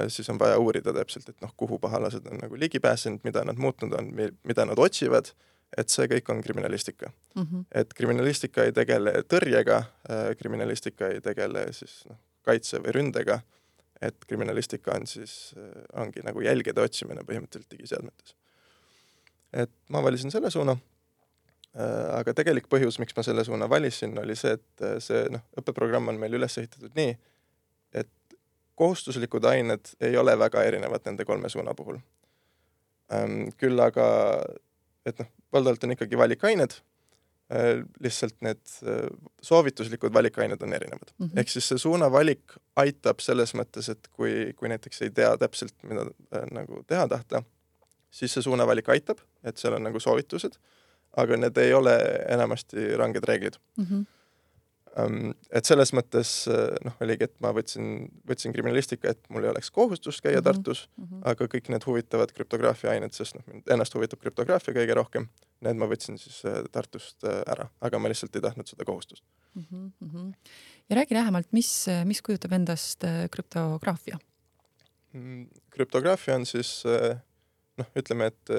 siis 0.09 0.29
on 0.31 0.39
vaja 0.39 0.59
uurida 0.59 0.93
täpselt, 0.93 1.29
et 1.29 1.41
noh, 1.41 1.53
kuhu 1.57 1.79
pahalased 1.79 2.27
on 2.31 2.41
nagu 2.43 2.59
ligi 2.59 2.81
pääsenud, 2.83 3.21
mida 3.25 3.45
nad 3.47 3.59
muutnud 3.59 3.93
on, 3.95 4.09
mida 4.45 4.65
nad 4.67 4.79
otsivad 4.79 5.31
et 5.75 5.91
see 5.91 6.07
kõik 6.11 6.31
on 6.33 6.41
kriminalistika 6.45 7.11
mm. 7.11 7.43
-hmm. 7.43 7.65
et 7.75 7.95
kriminalistika 7.95 8.65
ei 8.65 8.73
tegele 8.73 9.13
tõrjega 9.35 9.77
äh,, 9.83 10.31
kriminalistika 10.39 11.11
ei 11.15 11.21
tegele 11.21 11.67
siis 11.73 12.05
noh, 12.09 12.19
kaitse 12.47 12.79
või 12.79 12.95
ründega, 12.95 13.41
et 14.01 14.25
kriminalistika 14.29 14.95
on 14.95 15.07
siis 15.07 15.55
äh,, 15.57 15.71
ongi 16.03 16.23
nagu 16.25 16.41
jälgede 16.41 16.81
otsimine 16.81 17.25
põhimõtteliselt 17.27 17.71
digiseadmetes. 17.71 18.37
et 19.53 19.71
ma 19.89 20.03
valisin 20.03 20.31
selle 20.31 20.51
suuna 20.51 20.77
äh,, 20.77 22.19
aga 22.19 22.35
tegelik 22.35 22.69
põhjus, 22.69 22.99
miks 22.99 23.17
ma 23.17 23.23
selle 23.23 23.45
suuna 23.45 23.69
valisin, 23.69 24.19
oli 24.19 24.37
see, 24.37 24.53
et 24.53 24.83
äh, 24.83 24.99
see 24.99 25.27
noh, 25.31 25.43
õppeprogramm 25.59 26.09
on 26.09 26.21
meil 26.21 26.39
üles 26.39 26.59
ehitatud 26.59 26.95
nii, 26.95 27.19
et 27.93 28.13
kohustuslikud 28.77 29.45
ained 29.49 29.97
ei 30.01 30.17
ole 30.21 30.37
väga 30.39 30.63
erinevad 30.69 31.09
nende 31.09 31.25
kolme 31.25 31.49
suuna 31.53 31.75
puhul 31.75 31.99
küll 33.61 33.81
aga 33.81 34.07
et 35.07 35.19
noh, 35.23 35.33
valdavalt 35.55 35.85
on 35.87 35.95
ikkagi 35.95 36.19
valikained 36.19 36.77
äh,, 37.53 37.83
lihtsalt 38.03 38.37
need 38.45 38.63
äh, 38.83 39.05
soovituslikud 39.43 40.15
valikained 40.15 40.63
on 40.63 40.73
erinevad 40.73 41.13
mm. 41.19 41.27
-hmm. 41.27 41.39
ehk 41.41 41.53
siis 41.53 41.69
see 41.69 41.79
suunavalik 41.79 42.57
aitab 42.77 43.23
selles 43.25 43.55
mõttes, 43.55 43.91
et 43.93 44.09
kui, 44.13 44.53
kui 44.57 44.69
näiteks 44.73 45.03
ei 45.03 45.11
tea 45.11 45.37
täpselt, 45.39 45.77
mida 45.83 46.09
äh, 46.35 46.49
nagu 46.51 46.83
teha 46.87 47.07
tahta, 47.09 47.43
siis 48.11 48.35
see 48.35 48.43
suunavalik 48.43 48.89
aitab, 48.89 49.23
et 49.45 49.57
seal 49.59 49.79
on 49.79 49.87
nagu 49.87 50.01
soovitused, 50.01 50.59
aga 51.17 51.37
need 51.37 51.57
ei 51.63 51.73
ole 51.73 51.95
enamasti 52.29 52.97
ranged 52.97 53.25
reeglid 53.25 53.59
mm. 53.77 53.85
-hmm. 53.85 54.05
Um, 54.97 55.35
et 55.53 55.69
selles 55.69 55.91
mõttes 55.93 56.31
noh, 56.87 56.95
oligi, 57.05 57.27
et 57.29 57.35
ma 57.45 57.51
võtsin, 57.53 58.07
võtsin 58.25 58.55
kriminalistika, 58.55 59.11
et 59.13 59.27
mul 59.33 59.45
ei 59.45 59.51
oleks 59.51 59.69
kohustust 59.75 60.23
käia 60.25 60.39
mm 60.39 60.41
-hmm. 60.41 60.47
Tartus 60.47 60.89
mm, 60.89 61.05
-hmm. 61.05 61.21
aga 61.33 61.49
kõik 61.53 61.69
need 61.69 61.85
huvitavad 61.85 62.33
krüptograafia 62.33 62.91
ained, 62.91 63.13
sest 63.13 63.37
noh, 63.37 63.45
mind 63.47 63.69
ennast 63.69 63.95
huvitab 63.95 64.23
krüptograafia 64.25 64.75
kõige 64.75 64.95
rohkem, 64.97 65.29
need 65.61 65.77
ma 65.77 65.87
võtsin 65.91 66.17
siis 66.19 66.41
Tartust 66.73 67.25
ära, 67.25 67.69
aga 67.81 67.99
ma 67.99 68.09
lihtsalt 68.09 68.37
ei 68.37 68.43
tahtnud 68.43 68.69
seda 68.69 68.85
kohustust 68.85 69.25
mm. 69.55 69.93
-hmm. 70.01 70.33
ja 70.89 70.97
räägi 70.97 71.15
lähemalt, 71.15 71.53
mis, 71.53 71.87
mis 72.05 72.23
kujutab 72.23 72.53
endast 72.53 73.05
krüptograafia 73.31 74.19
mm,? 75.13 75.47
krüptograafia 75.71 76.35
on 76.35 76.47
siis 76.47 76.83
noh, 77.77 77.87
ütleme, 77.97 78.33
et 78.33 78.51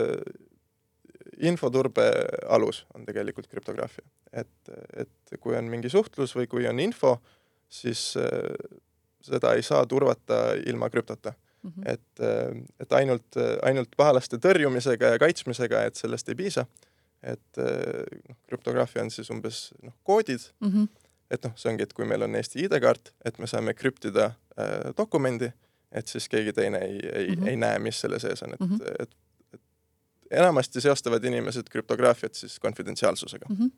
infoturbe 1.45 2.05
alus 2.49 2.83
on 2.95 3.05
tegelikult 3.05 3.47
krüptograafia. 3.51 4.05
et, 4.33 4.69
et 4.93 5.39
kui 5.39 5.55
on 5.57 5.69
mingi 5.69 5.89
suhtlus 5.89 6.35
või 6.35 6.47
kui 6.47 6.67
on 6.67 6.79
info, 6.79 7.17
siis 7.69 8.15
äh, 8.17 8.53
seda 9.21 9.53
ei 9.55 9.65
saa 9.65 9.85
turvata 9.85 10.55
ilma 10.65 10.89
krüptota 10.89 11.33
mm. 11.63 11.71
-hmm. 11.71 11.91
et, 11.93 12.19
äh, 12.19 12.63
et 12.79 12.93
ainult, 12.93 13.39
ainult 13.63 13.95
pahalaste 13.97 14.37
tõrjumisega 14.37 15.13
ja 15.15 15.19
kaitsmisega, 15.19 15.83
et 15.83 15.95
sellest 15.95 16.29
ei 16.29 16.35
piisa. 16.35 16.65
et 17.23 17.57
noh, 17.57 18.37
krüptograafia 18.47 19.01
on 19.01 19.09
siis 19.11 19.29
umbes 19.33 19.73
noh, 19.83 19.93
koodid 20.03 20.39
mm. 20.59 20.67
-hmm. 20.67 20.87
et 21.31 21.43
noh, 21.43 21.53
see 21.55 21.71
ongi, 21.71 21.83
et 21.83 21.93
kui 21.93 22.05
meil 22.05 22.21
on 22.21 22.35
Eesti 22.35 22.61
ID-kaart, 22.65 23.13
et 23.25 23.39
me 23.39 23.47
saame 23.47 23.73
krüptida 23.73 24.25
äh, 24.25 24.93
dokumendi, 24.97 25.51
et 25.91 26.07
siis 26.07 26.29
keegi 26.29 26.53
teine 26.53 26.77
ei, 26.77 26.99
ei 27.13 27.27
mm, 27.27 27.41
-hmm. 27.41 27.47
ei 27.47 27.55
näe, 27.55 27.79
mis 27.79 27.99
selle 27.99 28.19
sees 28.19 28.43
on, 28.43 28.53
et 28.53 28.59
mm, 28.59 28.67
-hmm. 28.67 29.01
et 29.01 29.15
enamasti 30.31 30.81
seostavad 30.81 31.23
inimesed 31.23 31.69
krüptograafiat 31.71 32.35
siis 32.35 32.59
konfidentsiaalsusega 32.59 33.45
mm. 33.49 33.55
-hmm. 33.55 33.71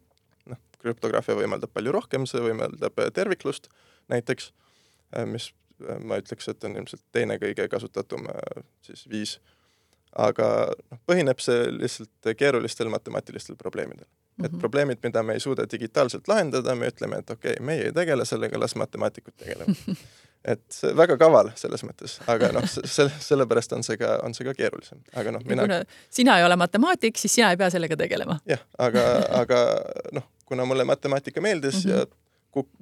noh, 0.54 0.58
krüptograafia 0.80 1.36
võimaldab 1.36 1.74
palju 1.74 1.92
rohkem, 1.92 2.26
see 2.26 2.42
võimaldab 2.42 3.00
terviklust 3.14 3.70
näiteks, 4.10 4.52
mis 5.26 5.52
ma 6.04 6.20
ütleks, 6.20 6.50
et 6.52 6.64
on 6.64 6.76
ilmselt 6.76 7.04
teine 7.12 7.38
kõige 7.40 7.68
kasutatum 7.72 8.28
siis 8.82 9.06
viis. 9.10 9.40
aga 10.16 10.46
noh, 10.92 11.00
põhineb 11.06 11.40
see 11.40 11.68
lihtsalt 11.72 12.32
keerulistel 12.38 12.90
matemaatilistel 12.90 13.56
probleemidel 13.56 14.06
mm. 14.06 14.46
-hmm. 14.46 14.46
et 14.46 14.60
probleemid, 14.60 14.98
mida 15.04 15.24
me 15.24 15.34
ei 15.34 15.40
suuda 15.40 15.66
digitaalselt 15.72 16.28
lahendada, 16.28 16.76
me 16.76 16.88
ütleme, 16.88 17.18
et 17.18 17.30
okei 17.30 17.54
okay,, 17.54 17.66
meie 17.66 17.86
ei 17.86 17.94
tegele 17.94 18.26
sellega, 18.26 18.60
las 18.60 18.76
matemaatikud 18.76 19.34
tegelevad 19.38 19.76
et 20.46 20.80
väga 20.96 21.18
kaval 21.20 21.52
selles 21.60 21.84
mõttes, 21.84 22.16
aga 22.32 22.52
noh, 22.56 22.66
selle, 22.70 23.12
sellepärast 23.24 23.74
on 23.76 23.84
see 23.84 24.00
ka, 24.00 24.16
on 24.24 24.36
see 24.36 24.48
ka 24.48 24.54
keerulisem, 24.56 25.02
aga 25.20 25.34
noh, 25.36 25.44
mina. 25.46 25.66
kuna 25.68 25.80
sina 26.10 26.38
ei 26.40 26.46
ole 26.48 26.56
matemaatik, 26.60 27.20
siis 27.20 27.36
sina 27.36 27.52
ei 27.52 27.60
pea 27.60 27.70
sellega 27.74 27.98
tegelema. 28.00 28.40
jah, 28.48 28.64
aga, 28.80 29.06
aga 29.42 29.60
noh, 30.16 30.30
kuna 30.50 30.66
mulle 30.66 30.88
matemaatika 30.88 31.42
meeldis 31.42 31.84
mm 31.86 31.92
-hmm. 31.92 32.00
ja 32.00 32.06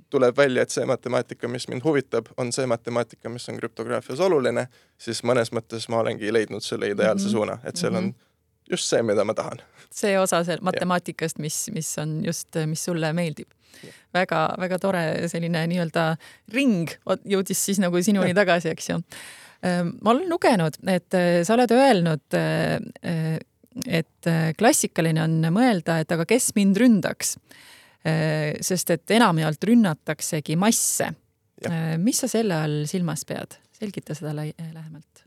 tuleb 0.09 0.37
välja, 0.37 0.61
et 0.63 0.69
see 0.69 0.85
matemaatika, 0.85 1.47
mis 1.47 1.67
mind 1.67 1.83
huvitab, 1.83 2.29
on 2.37 2.51
see 2.51 2.65
matemaatika, 2.65 3.29
mis 3.29 3.49
on 3.49 3.57
krüptograafias 3.57 4.19
oluline, 4.19 4.67
siis 4.97 5.23
mõnes 5.23 5.51
mõttes 5.51 5.89
ma 5.89 5.99
olengi 5.99 6.31
leidnud 6.33 6.63
selle 6.63 6.87
ideaalse 6.93 7.25
mm 7.25 7.27
-hmm. 7.27 7.31
suuna, 7.31 7.57
et 7.63 7.75
seal 7.75 7.95
on 7.95 8.03
-hmm. 8.03 8.71
just 8.71 8.89
see, 8.89 9.03
mida 9.03 9.23
ma 9.23 9.33
tahan. 9.33 9.61
see 9.91 10.19
osa 10.19 10.43
seal 10.43 10.59
matemaatikast, 10.61 11.39
mis, 11.39 11.69
mis 11.73 11.97
on 11.97 12.25
just, 12.25 12.47
mis 12.65 12.85
sulle 12.85 13.13
meeldib 13.13 13.56
väga-väga 14.15 14.79
tore 14.81 15.03
selline 15.31 15.65
nii-öelda 15.71 16.07
ring 16.53 16.93
jõudis 17.27 17.65
siis 17.69 17.81
nagu 17.83 18.01
sinuni 18.03 18.35
tagasi, 18.37 18.71
eks 18.73 18.89
ju. 18.91 19.01
ma 20.01 20.13
olen 20.13 20.27
lugenud, 20.29 20.79
et 20.93 21.17
sa 21.47 21.55
oled 21.55 21.73
öelnud, 21.75 22.39
et 23.99 24.31
klassikaline 24.57 25.23
on 25.23 25.37
mõelda, 25.53 25.99
et 26.01 26.11
aga 26.13 26.25
kes 26.29 26.51
mind 26.57 26.77
ründaks. 26.81 27.37
sest 28.61 28.91
et 28.93 29.11
enamjaolt 29.17 29.63
rünnataksegi 29.63 30.55
masse. 30.55 31.11
mis 31.97 32.19
sa 32.23 32.27
selle 32.31 32.55
all 32.55 32.83
silmas 32.85 33.25
pead? 33.25 33.59
selgita 33.77 34.15
seda 34.17 34.33
lähemalt 34.33 35.26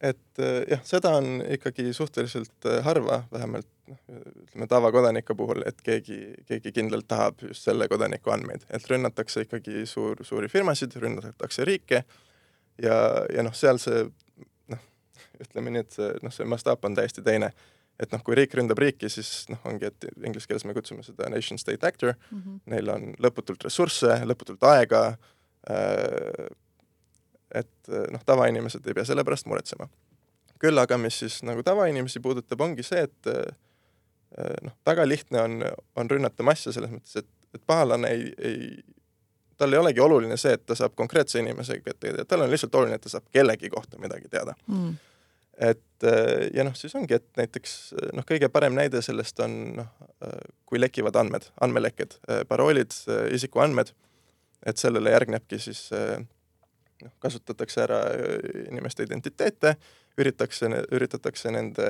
et 0.00 0.42
jah, 0.70 0.82
seda 0.86 1.16
on 1.18 1.40
ikkagi 1.54 1.92
suhteliselt 1.96 2.68
harva, 2.86 3.22
vähemalt 3.32 3.66
noh, 3.88 3.98
ütleme 4.44 4.68
tavakodaniku 4.70 5.34
puhul, 5.38 5.62
et 5.66 5.80
keegi, 5.84 6.18
keegi 6.46 6.72
kindlalt 6.76 7.08
tahab 7.10 7.42
just 7.42 7.66
selle 7.66 7.88
kodaniku 7.90 8.32
andmeid, 8.34 8.66
et 8.70 8.86
rünnatakse 8.90 9.46
ikkagi 9.46 9.86
suur, 9.90 10.22
suuri 10.26 10.50
firmasid, 10.52 10.94
rünnatakse 11.02 11.66
riike 11.68 12.04
ja, 12.82 12.98
ja 13.34 13.44
noh, 13.46 13.54
seal 13.56 13.80
see 13.82 14.04
noh, 14.72 14.84
ütleme 15.42 15.74
nii, 15.74 15.86
et 15.86 15.98
see 15.98 16.12
noh, 16.24 16.34
see 16.34 16.46
mastaap 16.48 16.86
on 16.88 16.96
täiesti 16.98 17.24
teine. 17.26 17.52
et 17.98 18.12
noh, 18.14 18.22
kui 18.22 18.36
riik 18.38 18.52
ründab 18.54 18.78
riiki, 18.78 19.08
siis 19.10 19.48
noh, 19.50 19.58
ongi, 19.66 19.90
et 19.90 20.06
inglise 20.22 20.46
keeles 20.46 20.62
me 20.68 20.74
kutsume 20.76 21.02
seda 21.02 21.26
nation 21.32 21.58
state 21.58 21.86
actor 21.86 22.14
mm, 22.14 22.38
-hmm. 22.38 22.60
neil 22.70 22.94
on 22.94 23.14
lõputult 23.18 23.64
ressursse, 23.66 24.20
lõputult 24.24 24.62
aega 24.62 25.16
äh,, 25.70 26.46
et 27.54 27.90
noh, 28.12 28.22
tavainimesed 28.26 28.84
ei 28.86 28.96
pea 28.96 29.06
selle 29.08 29.24
pärast 29.24 29.46
muretsema. 29.48 29.88
küll 30.58 30.78
aga, 30.78 30.98
mis 30.98 31.18
siis 31.22 31.42
nagu 31.46 31.62
tavainimesi 31.62 32.20
puudutab, 32.20 32.60
ongi 32.60 32.82
see, 32.82 33.04
et 33.06 33.30
äh, 33.30 34.54
noh, 34.62 34.74
väga 34.86 35.08
lihtne 35.08 35.42
on, 35.42 35.64
on 35.96 36.10
rünnata 36.10 36.42
masse 36.42 36.72
selles 36.72 36.90
mõttes, 36.92 37.16
et, 37.16 37.28
et 37.54 37.62
pahalane 37.66 38.10
ei, 38.10 38.32
ei 38.38 38.58
tal 39.58 39.72
ei 39.72 39.78
olegi 39.78 40.00
oluline 40.00 40.36
see, 40.38 40.54
et 40.54 40.64
ta 40.66 40.76
saab 40.78 40.94
konkreetse 40.98 41.40
inimesega 41.42 41.94
teada, 41.98 42.24
tal 42.28 42.44
on 42.44 42.50
lihtsalt 42.52 42.74
oluline, 42.78 42.98
et 42.98 43.04
ta 43.04 43.12
saab 43.12 43.26
kellegi 43.34 43.70
kohta 43.72 43.98
midagi 44.00 44.30
teada 44.30 44.54
mm. 44.66 44.92
et 45.70 46.06
äh, 46.06 46.48
ja 46.54 46.66
noh, 46.66 46.76
siis 46.78 46.94
ongi, 46.98 47.18
et 47.18 47.26
näiteks 47.40 47.76
noh, 48.16 48.26
kõige 48.28 48.50
parem 48.54 48.76
näide 48.78 49.02
sellest 49.04 49.40
on 49.44 49.58
noh, 49.80 49.90
äh, 50.24 50.38
kui 50.68 50.80
lekivad 50.80 51.16
andmed, 51.18 51.50
andmelekked, 51.64 52.20
äh, 52.30 52.44
paroolid, 52.48 52.94
isikuandmed, 53.34 53.94
et 54.66 54.78
sellele 54.78 55.14
järgnebki 55.14 55.58
siis 55.62 55.86
noh, 57.02 57.14
kasutatakse 57.22 57.82
ära 57.84 58.00
inimeste 58.68 59.06
identiteete, 59.06 59.76
üritatakse, 60.18 60.70
üritatakse 60.94 61.52
nende 61.54 61.88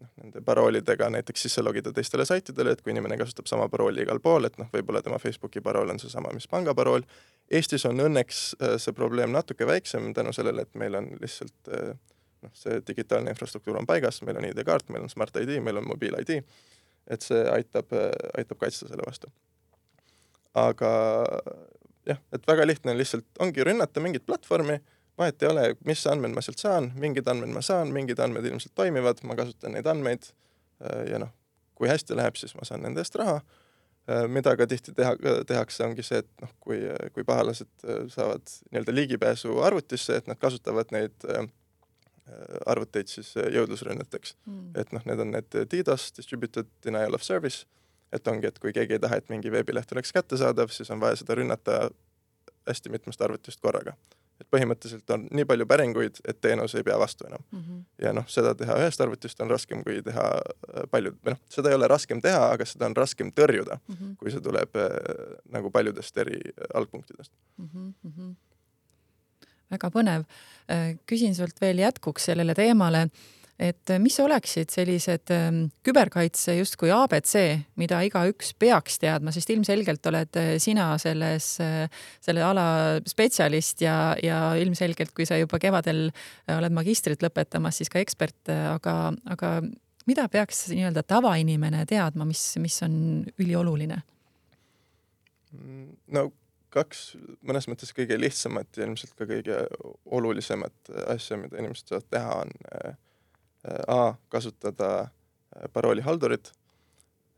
noh, 0.00 0.10
nende 0.20 0.42
paroolidega 0.44 1.10
näiteks 1.12 1.46
sisse 1.46 1.62
logida 1.62 1.92
teistele 1.96 2.24
saitidele, 2.28 2.74
et 2.74 2.82
kui 2.84 2.94
inimene 2.94 3.18
kasutab 3.20 3.48
sama 3.50 3.68
parooli 3.72 4.04
igal 4.04 4.20
pool, 4.24 4.48
et 4.48 4.56
noh, 4.60 4.68
võib-olla 4.72 5.02
tema 5.04 5.18
Facebooki 5.22 5.62
parool 5.64 5.92
on 5.92 6.00
seesama, 6.02 6.32
mis 6.36 6.48
pangaparool. 6.50 7.04
Eestis 7.50 7.84
on 7.88 8.00
õnneks 8.06 8.42
äh, 8.56 8.76
see 8.82 8.96
probleem 8.96 9.34
natuke 9.34 9.68
väiksem 9.68 10.12
tänu 10.16 10.34
sellele, 10.36 10.66
et 10.66 10.80
meil 10.80 10.96
on 10.98 11.12
lihtsalt 11.20 11.72
äh, 11.74 11.92
noh, 12.46 12.54
see 12.56 12.80
digitaalne 12.86 13.34
infrastruktuur 13.34 13.80
on 13.80 13.88
paigas, 13.88 14.22
meil 14.26 14.40
on 14.40 14.48
ID-kaart, 14.50 14.88
meil 14.94 15.06
on 15.06 15.12
Smart 15.12 15.36
ID, 15.42 15.58
meil 15.64 15.80
on 15.80 15.88
mobiil-ID, 15.90 16.40
et 17.10 17.26
see 17.26 17.42
aitab, 17.52 17.92
äh, 17.96 18.12
aitab 18.40 18.60
kaitsta 18.62 18.88
selle 18.90 19.06
vastu. 19.06 19.32
aga 20.60 20.90
jah, 22.08 22.18
et 22.32 22.46
väga 22.48 22.66
lihtne 22.66 22.94
on 22.94 22.98
lihtsalt, 23.00 23.26
ongi 23.42 23.64
rünnata 23.66 24.00
mingit 24.00 24.26
platvormi 24.26 24.80
vahet 25.20 25.42
ei 25.42 25.48
ole, 25.48 25.64
mis 25.84 26.02
andmed 26.08 26.34
ma 26.34 26.42
sealt 26.44 26.62
saan, 26.62 26.90
mingid 27.00 27.28
andmed 27.28 27.52
ma 27.54 27.62
saan, 27.64 27.92
mingid 27.94 28.20
andmed 28.22 28.46
ilmselt 28.48 28.74
toimivad, 28.78 29.20
ma 29.28 29.36
kasutan 29.38 29.76
neid 29.76 29.88
andmeid 29.90 30.30
äh, 30.30 31.02
ja 31.12 31.20
noh, 31.22 31.32
kui 31.78 31.90
hästi 31.90 32.16
läheb, 32.16 32.38
siis 32.40 32.54
ma 32.56 32.66
saan 32.68 32.84
nende 32.84 33.02
eest 33.04 33.16
raha. 33.20 33.40
Äh, 34.10 34.26
mida 34.32 34.54
ka 34.56 34.66
tihti 34.70 34.94
teha, 34.96 35.14
tehakse, 35.48 35.84
ongi 35.86 36.04
see, 36.06 36.22
et 36.24 36.44
noh, 36.44 36.52
kui, 36.64 36.80
kui 37.16 37.26
pahalased 37.28 37.70
äh, 37.84 38.04
saavad 38.12 38.46
nii-öelda 38.70 38.96
ligipääsu 38.96 39.60
arvutisse, 39.66 40.20
et 40.20 40.30
nad 40.30 40.40
kasutavad 40.40 40.92
neid 40.96 41.30
arvuteid 42.70 43.08
siis 43.10 43.32
jõudlusrünneteks 43.34 44.36
mm.. 44.46 44.66
et 44.78 44.92
noh, 44.94 45.02
need 45.08 45.18
on 45.18 45.32
need 45.34 45.56
DDoS, 45.72 46.12
Distributed 46.14 46.68
Denial 46.84 47.16
of 47.16 47.24
Service, 47.26 47.64
et 48.12 48.28
ongi, 48.28 48.46
et 48.46 48.58
kui 48.58 48.72
keegi 48.72 48.98
ei 48.98 49.02
taha, 49.02 49.16
et 49.16 49.28
mingi 49.28 49.52
veebileht 49.52 49.92
oleks 49.92 50.12
kättesaadav, 50.12 50.72
siis 50.74 50.90
on 50.90 51.00
vaja 51.00 51.16
seda 51.16 51.34
rünnata 51.38 51.82
hästi 52.68 52.90
mitmest 52.90 53.22
arvutist 53.22 53.60
korraga 53.60 53.94
et 54.40 54.48
põhimõtteliselt 54.52 55.12
on 55.14 55.26
nii 55.36 55.44
palju 55.48 55.66
päringuid, 55.68 56.20
et 56.28 56.38
teenus 56.40 56.74
ei 56.78 56.84
pea 56.86 56.96
vastu 57.00 57.26
enam 57.28 57.42
mm. 57.50 57.60
-hmm. 57.60 57.80
ja 58.04 58.12
noh, 58.16 58.26
seda 58.28 58.54
teha 58.56 58.76
ühest 58.80 59.00
arvutist 59.04 59.40
on 59.44 59.50
raskem 59.52 59.82
kui 59.84 60.00
teha 60.06 60.26
äh, 60.40 60.84
paljud, 60.90 61.18
või 61.24 61.34
noh, 61.34 61.40
seda 61.52 61.72
ei 61.72 61.76
ole 61.76 61.88
raskem 61.92 62.22
teha, 62.24 62.46
aga 62.56 62.66
seda 62.68 62.88
on 62.88 62.96
raskem 62.96 63.32
tõrjuda 63.36 63.78
mm, 63.80 63.96
-hmm. 63.96 64.14
kui 64.20 64.32
see 64.32 64.44
tuleb 64.44 64.76
äh, 64.80 64.94
nagu 65.56 65.70
paljudest 65.70 66.22
eri 66.24 66.40
äh, 66.40 66.70
algpunktidest 66.74 67.32
mm. 67.58 67.92
-hmm. 68.06 68.34
väga 69.70 69.90
põnev. 69.90 70.24
Äh, 70.72 70.96
küsin 71.06 71.34
sult 71.34 71.60
veel 71.60 71.84
jätkuks 71.84 72.24
sellele 72.32 72.54
teemale 72.54 73.08
et 73.60 73.92
mis 74.00 74.16
oleksid 74.22 74.72
sellised 74.72 75.30
ähm, 75.34 75.60
küberkaitse 75.84 76.54
justkui 76.56 76.92
abc, 76.94 77.34
mida 77.80 78.00
igaüks 78.06 78.54
peaks 78.60 78.96
teadma, 79.02 79.34
sest 79.34 79.52
ilmselgelt 79.52 80.06
oled 80.08 80.40
äh, 80.40 80.54
sina 80.62 80.88
selles, 81.02 81.52
äh, 81.64 81.84
selle 82.24 82.44
ala 82.46 82.64
spetsialist 83.08 83.84
ja, 83.84 84.14
ja 84.24 84.40
ilmselgelt, 84.60 85.12
kui 85.16 85.28
sa 85.28 85.38
juba 85.40 85.60
kevadel 85.62 86.08
äh, 86.08 86.56
oled 86.56 86.74
magistrit 86.76 87.22
lõpetamas, 87.24 87.82
siis 87.82 87.92
ka 87.92 88.00
ekspert, 88.00 88.40
aga, 88.48 88.96
aga 89.30 89.54
mida 90.08 90.26
peaks 90.32 90.68
nii-öelda 90.72 91.04
tavainimene 91.06 91.84
teadma, 91.88 92.26
mis, 92.28 92.44
mis 92.62 92.80
on 92.86 92.94
ülioluline? 93.38 94.00
no 96.14 96.28
kaks 96.70 97.16
mõnes 97.42 97.66
mõttes 97.66 97.90
kõige 97.94 98.14
lihtsamat 98.20 98.78
ja 98.78 98.86
ilmselt 98.86 99.16
ka 99.18 99.26
kõige 99.26 99.64
olulisemat 100.14 100.92
asja, 101.10 101.38
mida 101.40 101.58
inimesed 101.58 101.90
saavad 101.90 102.06
teha, 102.14 102.36
on 102.44 102.52
äh, 102.70 102.92
A 103.88 104.14
kasutada 104.28 105.00
äh, 105.00 105.08
paroolihaldurit. 105.72 106.52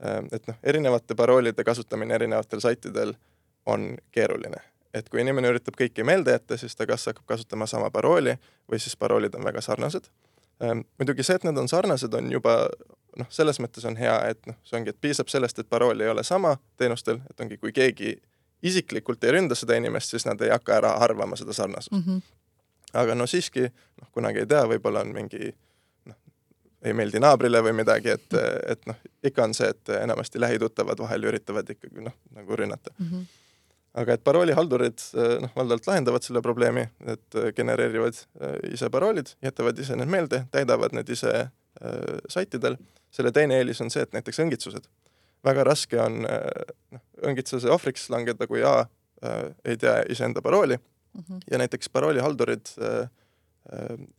Äh, 0.05 0.25
et 0.33 0.47
noh, 0.47 0.57
erinevate 0.63 1.15
paroolide 1.15 1.65
kasutamine 1.65 2.15
erinevatel 2.15 2.61
saitidel 2.61 3.15
on 3.67 3.97
keeruline, 4.11 4.61
et 4.95 5.09
kui 5.09 5.21
inimene 5.23 5.51
üritab 5.51 5.75
kõiki 5.79 6.05
meelde 6.07 6.35
jätta, 6.35 6.59
siis 6.59 6.77
ta 6.77 6.87
kas 6.87 7.07
hakkab 7.11 7.27
kasutama 7.27 7.67
sama 7.67 7.91
parooli 7.91 8.37
või 8.71 8.79
siis 8.83 8.97
paroolid 8.97 9.35
on 9.35 9.45
väga 9.45 9.61
sarnased. 9.61 10.07
Äh, 10.63 10.77
muidugi 10.99 11.27
see, 11.27 11.41
et 11.41 11.47
need 11.49 11.59
on 11.59 11.71
sarnased, 11.71 12.15
on 12.15 12.31
juba 12.33 12.57
noh, 13.19 13.27
selles 13.31 13.59
mõttes 13.61 13.87
on 13.89 13.99
hea, 13.99 14.15
et 14.31 14.47
noh, 14.47 14.59
see 14.63 14.79
ongi, 14.79 14.95
et 14.95 15.01
piisab 15.01 15.31
sellest, 15.33 15.59
et 15.59 15.71
parool 15.71 16.01
ei 16.01 16.13
ole 16.13 16.23
sama 16.25 16.55
teenustel, 16.79 17.19
et 17.31 17.43
ongi, 17.43 17.59
kui 17.59 17.75
keegi 17.75 18.15
isiklikult 18.63 19.25
ei 19.25 19.35
ründa 19.35 19.59
seda 19.59 19.75
inimest, 19.75 20.15
siis 20.15 20.27
nad 20.31 20.41
ei 20.41 20.55
hakka 20.55 20.79
ära 20.79 20.95
arvama 21.03 21.37
seda 21.37 21.53
sarnasust 21.53 21.93
mm. 21.93 22.05
-hmm. 22.07 22.23
aga 23.03 23.15
no 23.15 23.27
siiski, 23.27 23.67
noh, 24.01 24.09
kunagi 24.15 24.45
ei 24.45 24.47
tea, 24.47 24.63
võib-olla 24.71 25.03
on 25.03 25.11
mingi 25.13 25.49
äh, 25.49 25.59
ei 26.85 26.93
meeldi 26.93 27.21
naabrile 27.23 27.63
või 27.63 27.77
midagi, 27.79 28.11
et, 28.17 28.35
et 28.73 28.87
noh, 28.87 28.99
ikka 29.25 29.45
on 29.45 29.55
see, 29.55 29.69
et 29.71 29.93
enamasti 30.01 30.41
lähituttavad 30.41 30.99
vahel 30.99 31.31
üritavad 31.31 31.71
ikkagi 31.71 32.03
noh, 32.09 32.17
nagu 32.35 32.59
rünnata 32.59 32.95
mm. 32.99 33.07
-hmm 33.07 33.31
aga 33.99 34.17
et 34.17 34.25
paroolihaldurid 34.25 35.03
noh, 35.43 35.53
valdavalt 35.57 35.87
lahendavad 35.89 36.25
selle 36.25 36.43
probleemi, 36.45 36.87
et 37.13 37.39
genereerivad 37.57 38.17
äh, 38.41 38.57
ise 38.73 38.89
paroolid, 38.93 39.35
jätavad 39.45 39.79
ise 39.79 39.97
need 40.01 40.13
meelde, 40.13 40.45
täidavad 40.55 40.95
need 40.97 41.13
ise 41.13 41.33
äh, 41.43 42.19
saitidel. 42.33 42.79
selle 43.13 43.33
teine 43.33 43.59
eelis 43.61 43.81
on 43.85 43.91
see, 43.93 44.03
et 44.07 44.15
näiteks 44.17 44.41
õngitsused. 44.41 44.89
väga 45.45 45.65
raske 45.65 46.01
on 46.01 46.25
äh, 46.25 46.49
noh, 46.95 47.03
õngitsuse 47.29 47.71
ohvriks 47.71 48.09
langeda, 48.11 48.47
kui 48.47 48.65
A 48.65 48.87
äh, 49.25 49.53
ei 49.65 49.77
tea 49.77 50.03
iseenda 50.09 50.43
parooli 50.43 50.77
mm 50.77 51.25
-hmm. 51.29 51.41
ja 51.51 51.59
näiteks 51.59 51.89
paroolihaldurid 51.89 52.67
äh, 52.79 53.01
äh, 53.01 53.09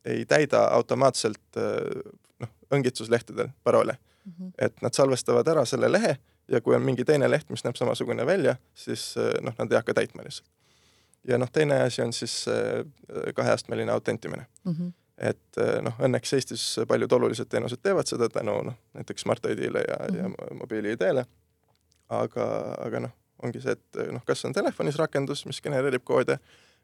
ei 0.06 0.26
täida 0.26 0.68
automaatselt 0.72 1.58
äh, 1.58 2.04
noh, 2.40 2.50
õngitsuslehtedel 2.72 3.50
paroole 3.64 3.98
mm. 4.26 4.32
-hmm. 4.32 4.52
et 4.58 4.82
nad 4.82 4.94
salvestavad 4.94 5.48
ära 5.48 5.66
selle 5.66 5.92
lehe 5.92 6.18
ja 6.48 6.62
kui 6.62 6.76
on 6.76 6.82
mingi 6.82 7.06
teine 7.06 7.30
leht, 7.32 7.50
mis 7.50 7.64
näeb 7.64 7.76
samasugune 7.76 8.26
välja, 8.26 8.56
siis 8.76 9.16
äh, 9.18 9.34
noh, 9.42 9.56
nad 9.60 9.72
ei 9.72 9.80
hakka 9.80 9.94
täitma 9.94 10.24
lihtsalt. 10.24 10.50
ja 11.28 11.38
noh, 11.38 11.52
teine 11.52 11.82
asi 11.82 12.02
on 12.02 12.14
siis 12.14 12.46
äh, 12.48 13.34
kaheastmeline 13.36 13.92
autentimine 13.92 14.46
mm. 14.64 14.72
-hmm. 14.74 14.92
et 15.18 15.58
äh, 15.58 15.82
noh, 15.82 15.94
õnneks 16.00 16.34
Eestis 16.34 16.80
paljud 16.88 17.12
olulised 17.12 17.46
teenused 17.46 17.80
teevad 17.84 18.08
seda 18.08 18.30
tänu 18.30 18.62
noh, 18.62 18.76
näiteks 18.94 19.22
Smart 19.22 19.46
ID-le 19.46 19.86
ja 19.88 19.98
mm, 20.00 20.16
-hmm. 20.16 20.18
ja 20.18 20.28
mhm. 20.30 20.58
mobiili-ID-le. 20.58 21.26
aga, 22.10 22.76
aga 22.86 23.00
noh, 23.00 23.12
ongi 23.44 23.62
see, 23.62 23.72
et 23.72 24.12
noh, 24.12 24.22
kas 24.26 24.46
on 24.46 24.54
telefonis 24.54 24.96
rakendus, 24.96 25.46
mis 25.46 25.62
genereerib 25.62 26.04
koode 26.04 26.38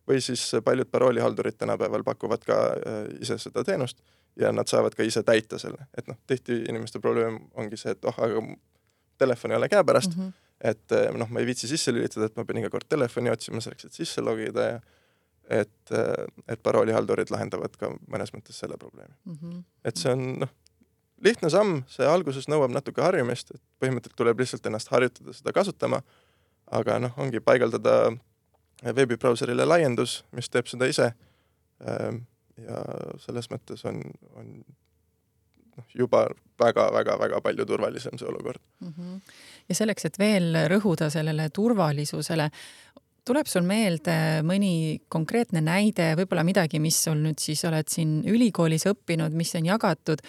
või 0.07 0.21
siis 0.21 0.43
paljud 0.65 0.89
paroolihaldurid 0.91 1.57
tänapäeval 1.57 2.03
pakuvad 2.03 2.45
ka 2.45 2.59
äh, 2.75 3.01
ise 3.21 3.38
seda 3.38 3.63
teenust 3.63 4.01
ja 4.39 4.51
nad 4.51 4.67
saavad 4.67 4.95
ka 4.95 5.03
ise 5.03 5.23
täita 5.25 5.59
selle, 5.59 5.88
et 5.97 6.07
noh, 6.07 6.17
tihti 6.27 6.63
inimeste 6.69 7.01
probleem 7.03 7.39
ongi 7.59 7.79
see, 7.79 7.95
et 7.95 8.05
oh, 8.07 8.21
aga 8.23 8.43
telefon 9.19 9.51
ei 9.51 9.57
ole 9.57 9.69
käepärast 9.69 10.15
mm, 10.15 10.23
-hmm. 10.23 10.47
et 10.71 10.91
eh, 10.91 11.09
noh, 11.17 11.29
ma 11.29 11.39
ei 11.39 11.49
viitsi 11.49 11.67
sisse 11.67 11.91
lülitada, 11.91 12.29
et 12.29 12.38
ma 12.38 12.45
pean 12.45 12.62
iga 12.62 12.69
kord 12.69 12.88
telefoni 12.89 13.31
otsima 13.33 13.62
selleks, 13.62 13.85
et 13.85 13.99
sisse 14.01 14.21
logida 14.21 14.69
ja 14.69 14.79
et, 15.49 15.91
eh, 15.91 16.25
et 16.47 16.63
paroolihaldurid 16.63 17.33
lahendavad 17.33 17.75
ka 17.77 17.91
mõnes 18.07 18.33
mõttes 18.35 18.59
selle 18.63 18.77
probleemi 18.77 19.13
mm. 19.25 19.38
-hmm. 19.41 19.63
et 19.83 19.97
see 19.97 20.13
on 20.13 20.25
noh, 20.45 20.55
lihtne 21.23 21.49
samm, 21.49 21.83
see 21.88 22.07
alguses 22.07 22.47
nõuab 22.47 22.71
natuke 22.71 23.01
harjumist, 23.01 23.51
et 23.51 23.62
põhimõtteliselt 23.83 24.17
tuleb 24.23 24.39
lihtsalt 24.39 24.65
ennast 24.65 24.91
harjutada 24.93 25.33
seda 25.33 25.53
kasutama, 25.53 26.01
aga 26.71 26.99
noh, 26.99 27.17
ongi 27.17 27.39
paigaldada 27.39 28.13
veebibrauserile 28.84 29.65
laiendus, 29.65 30.24
mis 30.36 30.50
teeb 30.50 30.70
seda 30.72 30.88
ise 30.89 31.12
ehm, 31.86 32.22
ja 32.60 32.84
selles 33.24 33.50
mõttes 33.52 33.84
on, 33.88 34.02
on 34.39 34.52
noh, 35.80 35.88
juba 35.96 36.26
väga-väga-väga 36.60 37.42
palju 37.44 37.65
turvalisem 37.68 38.20
see 38.20 38.28
olukord 38.28 38.62
mm. 38.84 38.94
-hmm. 38.94 39.20
ja 39.70 39.76
selleks, 39.76 40.06
et 40.06 40.20
veel 40.20 40.56
rõhuda 40.72 41.10
sellele 41.13 41.50
turvalisusele, 41.56 42.50
tuleb 43.28 43.48
sul 43.48 43.68
meelde 43.68 44.42
mõni 44.48 45.02
konkreetne 45.12 45.62
näide, 45.62 46.13
võib-olla 46.20 46.44
midagi, 46.48 46.80
mis 46.80 46.98
sul 47.04 47.20
nüüd 47.22 47.39
siis 47.39 47.63
oled 47.68 47.88
siin 47.92 48.20
ülikoolis 48.28 48.88
õppinud, 48.89 49.36
mis 49.38 49.54
on 49.56 49.65
jagatud 49.70 50.24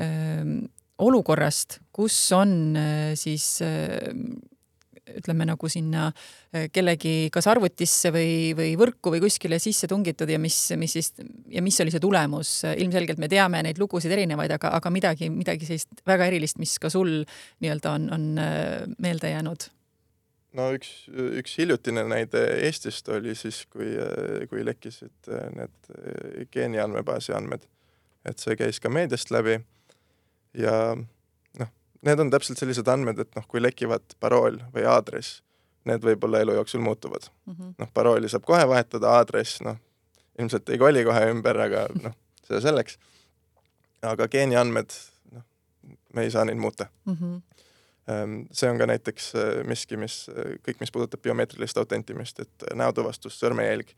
öö, 0.00 0.58
olukorrast, 0.98 1.80
kus 1.92 2.16
on 2.36 2.76
öö, 2.76 3.14
siis 3.16 3.60
öö, 3.62 4.12
ütleme 5.18 5.46
nagu 5.48 5.70
sinna 5.70 6.08
äh, 6.10 6.68
kellegi 6.72 7.30
kas 7.32 7.48
arvutisse 7.50 8.12
või, 8.14 8.52
või 8.58 8.74
võrku 8.80 9.12
või 9.14 9.22
kuskile 9.24 9.60
sisse 9.62 9.88
tungitud 9.90 10.30
ja 10.30 10.38
mis, 10.42 10.56
mis 10.80 10.96
siis 10.98 11.12
ja 11.50 11.62
mis 11.64 11.80
oli 11.82 11.94
see 11.94 12.02
tulemus, 12.02 12.52
ilmselgelt 12.70 13.20
me 13.22 13.30
teame 13.32 13.62
neid 13.66 13.80
lugusid 13.80 14.12
erinevaid, 14.14 14.54
aga, 14.56 14.72
aga 14.78 14.94
midagi, 14.94 15.30
midagi 15.32 15.68
sellist 15.68 16.04
väga 16.08 16.30
erilist, 16.30 16.60
mis 16.62 16.76
ka 16.82 16.92
sul 16.92 17.20
nii-öelda 17.62 17.94
on, 17.98 18.08
on 18.16 18.26
äh, 18.42 18.88
meelde 18.98 19.34
jäänud? 19.34 19.68
no 20.58 20.70
üks, 20.74 20.90
üks 21.10 21.56
hiljutine 21.60 22.02
näide 22.10 22.42
Eestist 22.66 23.08
oli 23.12 23.36
siis, 23.38 23.62
kui, 23.70 23.92
kui 24.50 24.64
lekkisid 24.66 25.30
need 25.54 25.92
geeniandmebaasi 26.50 27.36
andmed. 27.36 27.68
et 28.26 28.42
see 28.42 28.56
käis 28.58 28.82
ka 28.82 28.90
meediast 28.92 29.30
läbi 29.30 29.60
ja 30.58 30.74
need 32.06 32.20
on 32.20 32.30
täpselt 32.32 32.60
sellised 32.60 32.88
andmed, 32.88 33.18
et 33.22 33.36
noh, 33.36 33.46
kui 33.48 33.62
lekivad 33.62 34.16
parool 34.20 34.58
või 34.74 34.86
aadress, 34.88 35.40
need 35.88 36.04
võib-olla 36.04 36.42
elu 36.44 36.56
jooksul 36.58 36.82
muutuvad 36.84 37.28
mm 37.28 37.54
-hmm.. 37.54 37.74
noh, 37.78 37.92
parooli 37.94 38.28
saab 38.28 38.44
kohe 38.48 38.66
vahetada, 38.68 39.14
aadress, 39.20 39.60
noh, 39.64 39.78
ilmselt 40.38 40.68
ei 40.68 40.78
koli 40.78 41.04
kohe 41.04 41.30
ümber, 41.32 41.60
aga 41.66 41.86
noh, 42.02 42.16
see 42.48 42.60
selleks. 42.60 42.98
aga 44.02 44.28
geeniandmed, 44.28 44.96
noh, 45.32 45.44
me 46.14 46.22
ei 46.22 46.30
saa 46.30 46.44
neid 46.44 46.58
muuta 46.58 46.86
mm. 47.04 47.16
-hmm 47.20 47.40
see 48.52 48.70
on 48.70 48.78
ka 48.78 48.86
näiteks 48.86 49.34
äh, 49.38 49.64
miski, 49.64 49.96
mis 49.96 50.26
äh, 50.28 50.56
kõik, 50.66 50.80
mis 50.80 50.90
puudutab 50.90 51.20
biomeetrilist 51.22 51.78
autentimist, 51.78 52.40
et 52.40 52.64
näotuvastus, 52.74 53.36
sõrmejälg, 53.38 53.92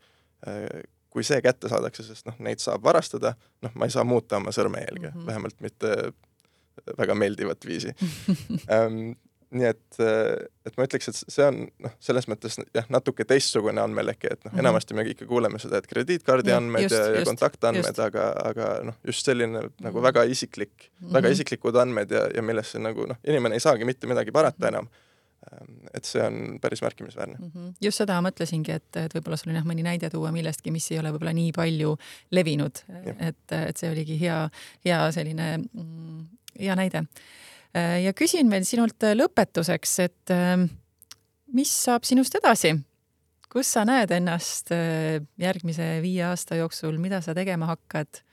kui 1.09 1.23
see 1.23 1.41
kätte 1.41 1.69
saadakse, 1.69 2.03
sest 2.03 2.25
noh, 2.25 2.35
neid 2.43 2.61
saab 2.61 2.83
varastada, 2.83 3.33
noh, 3.61 3.73
ma 3.73 3.87
ei 3.87 3.93
saa 3.93 4.03
muuta 4.03 4.37
oma 4.37 4.51
sõrmejälge 4.51 5.09
mm, 5.09 5.17
-hmm. 5.17 5.25
vähemalt 5.25 5.61
mitte 5.61 6.13
väga 6.97 7.15
meeldivat 7.15 7.65
viisi 7.67 7.93
ähm, 8.71 9.13
nii 9.53 9.67
et, 9.69 9.99
äh, 10.01 10.47
et 10.65 10.77
ma 10.77 10.87
ütleks, 10.87 11.09
et 11.11 11.19
see 11.19 11.45
on 11.45 11.59
noh, 11.83 11.93
selles 12.03 12.25
mõttes 12.31 12.57
jah, 12.73 12.87
natuke 12.93 13.25
teistsugune 13.29 13.81
andmeleke, 13.83 14.31
et 14.33 14.41
noh 14.41 14.51
-hmm., 14.51 14.63
enamasti 14.63 14.97
me 14.97 15.05
ikka 15.11 15.27
kuuleme 15.29 15.61
seda, 15.61 15.77
et 15.77 15.87
krediitkaardi 15.89 16.55
andmed 16.55 16.87
just, 16.87 16.97
ja, 16.97 17.19
ja 17.19 17.25
kontaktandmed, 17.27 18.01
aga, 18.07 18.27
aga 18.49 18.71
noh, 18.89 18.97
just 19.05 19.25
selline 19.25 19.59
mm 19.59 19.67
-hmm. 19.67 19.87
nagu 19.87 20.01
väga 20.01 20.23
isiklik 20.23 20.73
mm, 20.73 21.07
-hmm. 21.07 21.13
väga 21.13 21.29
isiklikud 21.37 21.75
andmed 21.75 22.11
ja, 22.11 22.27
ja 22.35 22.41
millesse 22.41 22.79
nagu 22.79 23.05
noh, 23.05 23.17
inimene 23.23 23.55
ei 23.55 23.65
saagi 23.67 23.85
mitte 23.85 24.07
midagi 24.07 24.31
parata 24.31 24.67
enam 24.67 24.89
Ähm, 25.51 25.87
et 25.93 26.05
see 26.07 26.21
on 26.23 26.59
päris 26.61 26.81
märkimisväärne 26.81 27.35
mm. 27.39 27.51
-hmm. 27.55 27.73
just 27.81 27.97
seda 27.97 28.21
mõtlesingi, 28.21 28.71
et, 28.71 28.95
et 28.95 29.15
võib-olla 29.15 29.37
sul 29.37 29.51
on 29.51 29.57
jah 29.59 29.65
mõni 29.67 29.83
näide 29.83 30.09
tuua 30.09 30.31
millestki, 30.31 30.71
mis 30.71 30.87
ei 30.91 30.99
ole 30.99 31.11
võib-olla 31.11 31.33
nii 31.35 31.51
palju 31.51 31.97
levinud, 32.31 32.79
et, 33.17 33.55
et 33.57 33.77
see 33.77 33.91
oligi 33.91 34.19
hea, 34.21 34.37
hea 34.85 34.99
selline 35.11 35.57
mm, 35.57 36.21
hea 36.59 36.75
näide. 36.75 37.05
ja 37.73 38.13
küsin 38.13 38.51
veel 38.51 38.65
sinult 38.69 39.01
lõpetuseks, 39.01 39.93
et 40.03 40.33
ähm, 40.33 40.67
mis 41.53 41.71
saab 41.85 42.05
sinust 42.05 42.35
edasi? 42.37 42.75
kus 43.53 43.69
sa 43.75 43.83
näed 43.85 44.11
ennast 44.15 44.71
äh, 44.73 45.21
järgmise 45.41 45.99
viie 46.01 46.23
aasta 46.25 46.57
jooksul, 46.57 46.97
mida 47.01 47.21
sa 47.21 47.35
tegema 47.37 47.69
hakkad? 47.73 48.23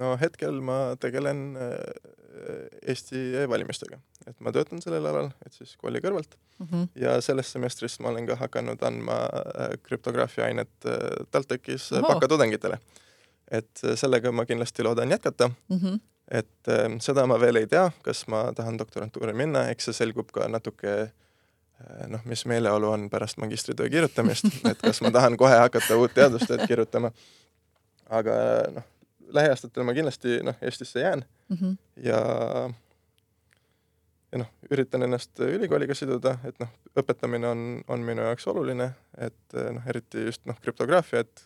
no 0.00 0.14
hetkel 0.20 0.62
ma 0.64 0.80
tegelen 1.00 1.52
äh, 1.60 1.76
Eesti 2.88 3.18
e-valimistega, 3.42 3.98
et 4.30 4.36
ma 4.44 4.52
töötan 4.54 4.80
sellel 4.80 5.04
alal, 5.10 5.32
et 5.44 5.56
siis 5.56 5.74
kooli 5.80 6.00
kõrvalt 6.00 6.36
mm. 6.36 6.66
-hmm. 6.66 6.86
ja 7.02 7.16
sellest 7.20 7.56
semestrist 7.56 8.00
ma 8.00 8.12
olen 8.12 8.28
ka 8.28 8.38
hakanud 8.40 8.82
andma 8.86 9.18
äh, 9.26 9.74
krüptograafia 9.82 10.46
ainet 10.46 10.72
äh, 10.86 11.26
TalTechis 11.30 11.90
äh, 11.92 12.06
bakatudengitele. 12.06 12.78
et 13.50 13.82
sellega 13.94 14.32
ma 14.32 14.44
kindlasti 14.46 14.82
loodan 14.86 15.10
jätkata 15.10 15.48
mm. 15.48 15.76
-hmm. 15.76 16.00
Et 16.30 16.68
äh, 16.68 16.86
seda 17.00 17.26
ma 17.26 17.40
veel 17.40 17.62
ei 17.62 17.66
tea, 17.66 17.90
kas 18.02 18.26
ma 18.28 18.52
tahan 18.56 18.78
doktorantuuri 18.78 19.34
minna, 19.36 19.68
eks 19.70 19.90
see 19.90 20.02
selgub 20.02 20.30
ka 20.34 20.48
natuke 20.48 21.10
noh, 22.08 22.20
mis 22.24 22.44
meeleolu 22.46 22.90
on 22.90 23.10
pärast 23.10 23.38
magistritöö 23.40 23.88
kirjutamist, 23.88 24.44
et 24.70 24.80
kas 24.82 25.00
ma 25.00 25.10
tahan 25.10 25.36
kohe 25.40 25.56
hakata 25.56 25.96
uut 25.96 26.14
teadustööd 26.14 26.66
kirjutama. 26.68 27.12
aga 28.10 28.34
noh, 28.74 28.86
lähiaastatel 29.32 29.86
ma 29.86 29.94
kindlasti 29.94 30.40
noh, 30.42 30.56
Eestisse 30.62 31.00
jään 31.00 31.24
mm 31.48 31.56
-hmm. 31.56 31.76
ja 31.96 32.20
ja 34.32 34.38
noh, 34.38 34.50
üritan 34.70 35.02
ennast 35.02 35.40
ülikooliga 35.40 35.94
siduda, 35.94 36.38
et 36.44 36.58
noh, 36.58 36.68
õpetamine 36.98 37.46
on, 37.46 37.82
on 37.88 38.00
minu 38.00 38.22
jaoks 38.22 38.46
oluline, 38.46 38.90
et 39.18 39.56
noh, 39.72 39.86
eriti 39.86 40.24
just 40.24 40.46
noh, 40.46 40.60
krüptograafia, 40.60 41.20
et 41.20 41.42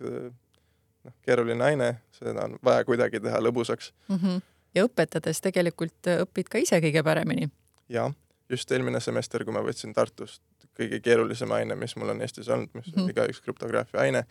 noh, 1.04 1.14
keeruline 1.22 1.64
aine, 1.64 1.94
seda 2.12 2.44
on 2.44 2.58
vaja 2.64 2.84
kuidagi 2.84 3.20
teha 3.20 3.40
lõbusaks 3.40 3.92
mm. 4.08 4.16
-hmm. 4.16 4.42
Ja 4.74 4.84
õpetades 4.86 5.40
tegelikult 5.40 6.12
õpid 6.20 6.50
ka 6.50 6.58
ise 6.58 6.80
kõige 6.80 7.02
paremini. 7.04 7.50
jaa, 7.88 8.12
just 8.48 8.72
eelmine 8.72 9.00
semester, 9.00 9.44
kui 9.44 9.54
ma 9.54 9.62
võtsin 9.64 9.94
Tartust 9.94 10.42
kõige 10.74 11.00
keerulisem 11.00 11.52
aine, 11.52 11.76
mis 11.78 11.96
mul 11.96 12.10
on 12.10 12.22
Eestis 12.22 12.48
olnud, 12.48 12.70
mis 12.74 12.86
mm 12.86 12.92
-hmm. 12.92 13.04
oli 13.04 13.14
ka 13.14 13.28
üks 13.30 13.40
krüptograafia 13.40 14.00
aine 14.00 14.24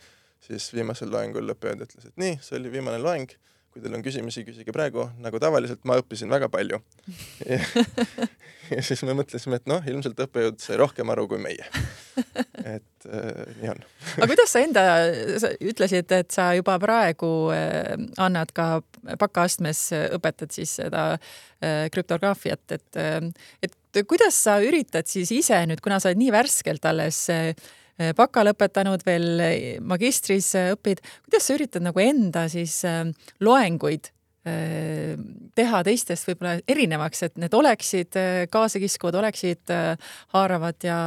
siis 0.44 0.68
viimasel 0.74 1.12
loengul 1.12 1.54
õppejõud 1.54 1.84
ütles, 1.86 2.08
et 2.08 2.20
nii, 2.20 2.38
see 2.44 2.58
oli 2.58 2.72
viimane 2.72 3.00
loeng, 3.02 3.32
kui 3.74 3.82
teil 3.82 3.96
on 3.96 4.04
küsimusi, 4.06 4.44
küsige 4.46 4.72
praegu, 4.74 5.08
nagu 5.18 5.38
tavaliselt 5.42 5.82
ma 5.88 5.98
õppisin 5.98 6.30
väga 6.30 6.50
palju. 6.52 6.80
Ja, 8.72 8.80
siis 8.80 9.02
me 9.04 9.12
mõtlesime, 9.12 9.58
et 9.60 9.66
noh, 9.68 9.82
ilmselt 9.84 10.16
õppejõud 10.24 10.56
sai 10.62 10.78
rohkem 10.80 11.10
aru 11.12 11.26
kui 11.28 11.36
meie. 11.36 11.66
et 12.64 13.04
äh, 13.04 13.42
nii 13.58 13.68
on. 13.74 13.82
Aga 14.14 14.28
kuidas 14.30 14.54
sa 14.54 14.62
enda, 14.64 14.84
sa 15.42 15.50
ütlesid, 15.60 16.08
et 16.16 16.32
sa 16.32 16.46
juba 16.56 16.78
praegu 16.80 17.28
äh, 17.52 17.92
annad 18.24 18.54
ka 18.56 18.68
bakaastmes, 19.20 19.84
õpetad 20.16 20.56
siis 20.56 20.78
seda 20.80 21.10
äh, 21.12 21.90
krüptograafiat, 21.92 22.64
et, 22.78 22.88
äh, 22.96 23.20
et 23.60 24.04
kuidas 24.08 24.40
sa 24.46 24.56
üritad 24.64 25.12
siis 25.12 25.28
ise 25.36 25.60
nüüd, 25.68 25.84
kuna 25.84 26.00
sa 26.00 26.08
oled 26.08 26.24
nii 26.24 26.32
värskelt 26.32 26.88
alles 26.88 27.26
äh, 27.34 27.52
Äh, 27.52 27.72
baka 28.16 28.42
lõpetanud, 28.42 29.04
veel 29.06 29.28
äh, 29.42 29.54
magistris 29.84 30.50
äh, 30.58 30.72
õpid, 30.74 31.02
kuidas 31.26 31.46
sa 31.46 31.56
üritad 31.58 31.84
nagu 31.84 32.02
enda 32.02 32.46
siis 32.52 32.82
loenguid 33.44 34.10
teha 34.44 35.78
teistest 35.86 36.26
võib-olla 36.28 36.58
erinevaks, 36.68 37.22
et 37.24 37.38
need 37.40 37.54
oleksid 37.56 38.18
kaasakiskuvad, 38.52 39.16
oleksid 39.16 39.72
haaravad 40.34 40.84
ja, 40.84 40.98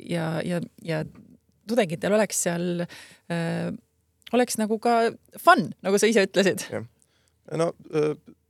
ja, 0.00 0.28
ja, 0.40 0.62
ja 0.80 1.02
tudengitel 1.68 2.16
oleks 2.16 2.40
seal, 2.46 2.86
oleks 4.32 4.56
nagu 4.62 4.80
ka 4.80 4.94
fun, 5.36 5.66
nagu 5.84 6.00
sa 6.00 6.08
ise 6.08 6.24
ütlesid. 6.24 6.64
no 7.52 7.68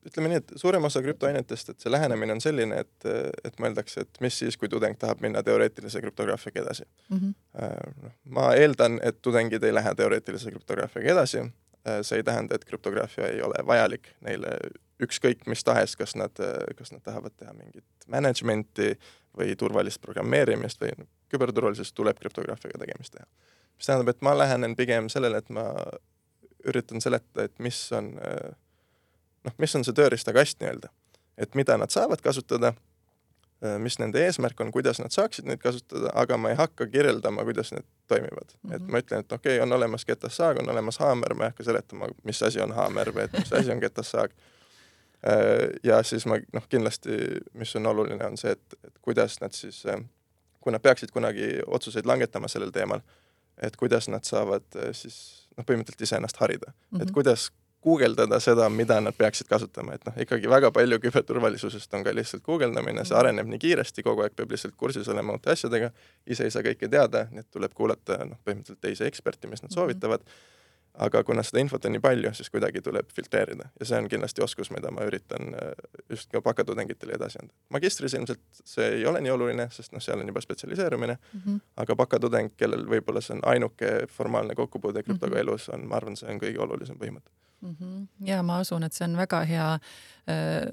ütleme 0.06 0.30
nii, 0.32 0.40
et 0.40 0.52
suurem 0.60 0.84
osa 0.88 1.02
krüptoainetest, 1.04 1.72
et 1.72 1.84
see 1.84 1.92
lähenemine 1.92 2.32
on 2.32 2.40
selline, 2.40 2.82
et, 2.84 3.08
et 3.44 3.58
mõeldakse, 3.60 4.06
et 4.06 4.20
mis 4.24 4.38
siis, 4.42 4.56
kui 4.56 4.68
tudeng 4.72 4.96
tahab 4.98 5.20
minna 5.24 5.42
teoreetilise 5.46 6.00
krüptograafiaga 6.00 6.62
edasi 6.62 6.84
mm. 6.84 7.16
-hmm. 7.16 7.96
noh, 8.04 8.14
ma 8.36 8.52
eeldan, 8.54 9.00
et 9.02 9.22
tudengid 9.22 9.62
ei 9.62 9.74
lähe 9.74 9.94
teoreetilise 9.94 10.50
krüptograafiaga 10.50 11.12
edasi. 11.16 11.44
Äh, 11.88 12.00
see 12.02 12.20
ei 12.20 12.22
tähenda, 12.22 12.54
et 12.54 12.64
krüptograafia 12.64 13.26
ei 13.26 13.42
ole 13.42 13.66
vajalik 13.66 14.08
neile 14.20 14.56
ükskõik 15.00 15.46
mis 15.46 15.64
tahes, 15.64 15.96
kas 15.96 16.14
nad, 16.16 16.36
kas 16.76 16.92
nad 16.92 17.02
tahavad 17.02 17.32
teha 17.36 17.52
mingit 17.56 18.08
management'i 18.12 18.92
või 19.36 19.54
turvalist 19.56 20.00
programmeerimist 20.04 20.80
või 20.82 20.92
küberturvalisusest 21.32 21.94
tuleb 21.96 22.18
krüptograafiaga 22.20 22.82
tegemist 22.82 23.14
teha. 23.16 23.26
mis 23.78 23.86
tähendab, 23.86 24.08
et 24.12 24.22
ma 24.22 24.34
lähenen 24.38 24.76
pigem 24.76 25.08
sellele, 25.08 25.40
et 25.40 25.50
ma 25.50 25.64
üritan 26.68 27.00
seletada, 27.00 27.46
et 27.48 27.58
mis 27.58 27.78
on 27.96 28.12
äh, 28.18 28.50
noh, 29.44 29.56
mis 29.58 29.74
on 29.76 29.84
see 29.86 29.96
tööriistakast 29.96 30.60
nii-öelda, 30.60 30.90
et 31.40 31.56
mida 31.58 31.76
nad 31.80 31.92
saavad 31.92 32.22
kasutada, 32.24 32.72
äh, 33.64 33.78
mis 33.82 33.98
nende 34.02 34.22
eesmärk 34.26 34.60
on, 34.60 34.72
kuidas 34.74 35.00
nad 35.00 35.14
saaksid 35.14 35.48
neid 35.48 35.62
kasutada, 35.62 36.12
aga 36.20 36.38
ma 36.40 36.52
ei 36.52 36.58
hakka 36.60 36.86
kirjeldama, 36.92 37.44
kuidas 37.48 37.72
need 37.74 37.88
toimivad 38.10 38.52
mm. 38.52 38.70
-hmm. 38.70 38.76
et 38.76 38.88
ma 38.88 39.02
ütlen, 39.02 39.24
et 39.24 39.32
okei 39.32 39.56
okay,, 39.56 39.64
on 39.66 39.72
olemas 39.72 40.04
getassaag, 40.04 40.62
on 40.62 40.70
olemas 40.70 40.98
haamer, 40.98 41.34
ma 41.34 41.44
ei 41.44 41.54
hakka 41.54 41.64
seletama, 41.64 42.08
mis 42.24 42.42
asi 42.42 42.60
on 42.60 42.72
haamer 42.76 43.14
või 43.14 43.26
et 43.28 43.38
mis 43.38 43.52
asi 43.52 43.72
on 43.72 43.78
getassaag. 43.78 44.30
Äh, 45.26 45.68
ja 45.84 46.02
siis 46.02 46.26
ma 46.26 46.38
noh, 46.52 46.68
kindlasti, 46.68 47.16
mis 47.52 47.76
on 47.76 47.86
oluline, 47.86 48.26
on 48.26 48.36
see, 48.36 48.52
et, 48.52 48.78
et 48.84 48.98
kuidas 49.02 49.40
nad 49.40 49.52
siis, 49.52 49.86
äh, 49.86 50.00
kui 50.60 50.72
nad 50.72 50.82
peaksid 50.82 51.10
kunagi 51.10 51.60
otsuseid 51.66 52.06
langetama 52.06 52.48
sellel 52.48 52.70
teemal, 52.70 53.00
et 53.62 53.76
kuidas 53.76 54.08
nad 54.08 54.24
saavad 54.24 54.64
siis 54.92 55.46
noh, 55.56 55.64
põhimõtteliselt 55.64 56.02
iseennast 56.06 56.36
harida 56.40 56.66
mm, 56.70 56.72
-hmm. 56.72 57.02
et 57.02 57.08
mhm. 57.08 57.14
kuidas 57.14 57.50
guugeldada 57.82 58.40
seda, 58.40 58.68
mida 58.68 59.00
nad 59.00 59.16
peaksid 59.16 59.48
kasutama, 59.48 59.96
et 59.96 60.04
noh, 60.08 60.20
ikkagi 60.24 60.48
väga 60.50 60.70
palju 60.76 61.00
küberturvalisusest 61.00 61.96
on 61.96 62.04
ka 62.04 62.12
lihtsalt 62.14 62.44
guugeldamine, 62.44 63.04
see 63.08 63.16
areneb 63.16 63.48
nii 63.48 63.62
kiiresti, 63.62 64.04
kogu 64.04 64.26
aeg 64.26 64.36
peab 64.36 64.52
lihtsalt 64.52 64.76
kursis 64.76 65.08
olema 65.08 65.36
uute 65.36 65.54
asjadega, 65.54 65.90
ise 66.26 66.44
ei 66.44 66.54
saa 66.54 66.66
kõike 66.66 66.90
teada, 66.92 67.26
nii 67.32 67.44
et 67.44 67.50
tuleb 67.50 67.74
kuulata 67.76 68.20
noh, 68.28 68.40
põhimõtteliselt 68.44 68.84
teisi 68.84 69.08
eksperte, 69.08 69.48
mis 69.48 69.64
nad 69.64 69.70
mhm. 69.70 69.78
soovitavad, 69.78 70.28
aga 71.00 71.22
kuna 71.24 71.42
seda 71.46 71.62
infot 71.62 71.84
on 71.86 71.94
nii 71.94 72.02
palju, 72.04 72.32
siis 72.36 72.50
kuidagi 72.52 72.82
tuleb 72.84 73.08
filtreerida 73.16 73.70
ja 73.80 73.86
see 73.88 74.00
on 74.02 74.08
kindlasti 74.10 74.42
oskus, 74.44 74.72
mida 74.74 74.90
ma 74.92 75.06
üritan 75.08 75.54
äh, 75.56 75.70
just 76.10 76.28
ka 76.34 76.42
bakatudengitele 76.44 77.14
edasi 77.16 77.38
anda. 77.40 77.54
magistris 77.72 78.16
ilmselt 78.18 78.42
see 78.64 78.88
ei 78.98 79.06
ole 79.06 79.22
nii 79.24 79.32
oluline, 79.32 79.68
sest 79.72 79.94
noh, 79.94 80.02
seal 80.04 80.20
on 80.20 80.28
juba 80.28 80.42
spetsialiseerumine 80.44 81.16
mm, 81.16 81.44
-hmm. 81.44 81.60
aga 81.84 81.96
bakatudeng, 81.96 82.52
kellel 82.56 82.84
võib-olla 82.90 83.22
see 83.24 83.38
on 83.38 83.44
ainuke 83.54 83.92
formaalne 84.10 84.58
kokkupuude 84.58 85.02
krüptoga 85.06 85.30
mm 85.30 85.38
-hmm. 85.38 85.48
elus, 85.48 85.68
on, 85.68 85.86
ma 85.86 85.96
arvan, 86.02 86.16
see 86.16 86.28
on 86.28 86.42
kõige 86.42 86.60
olulisem 86.66 86.98
põhimõte 86.98 87.30
mm. 87.60 87.76
-hmm. 87.80 88.06
ja 88.26 88.42
ma 88.42 88.60
usun, 88.60 88.82
et 88.82 88.92
see 88.92 89.04
on 89.04 89.16
väga 89.16 89.44
hea 89.44 89.68
äh, 89.74 90.66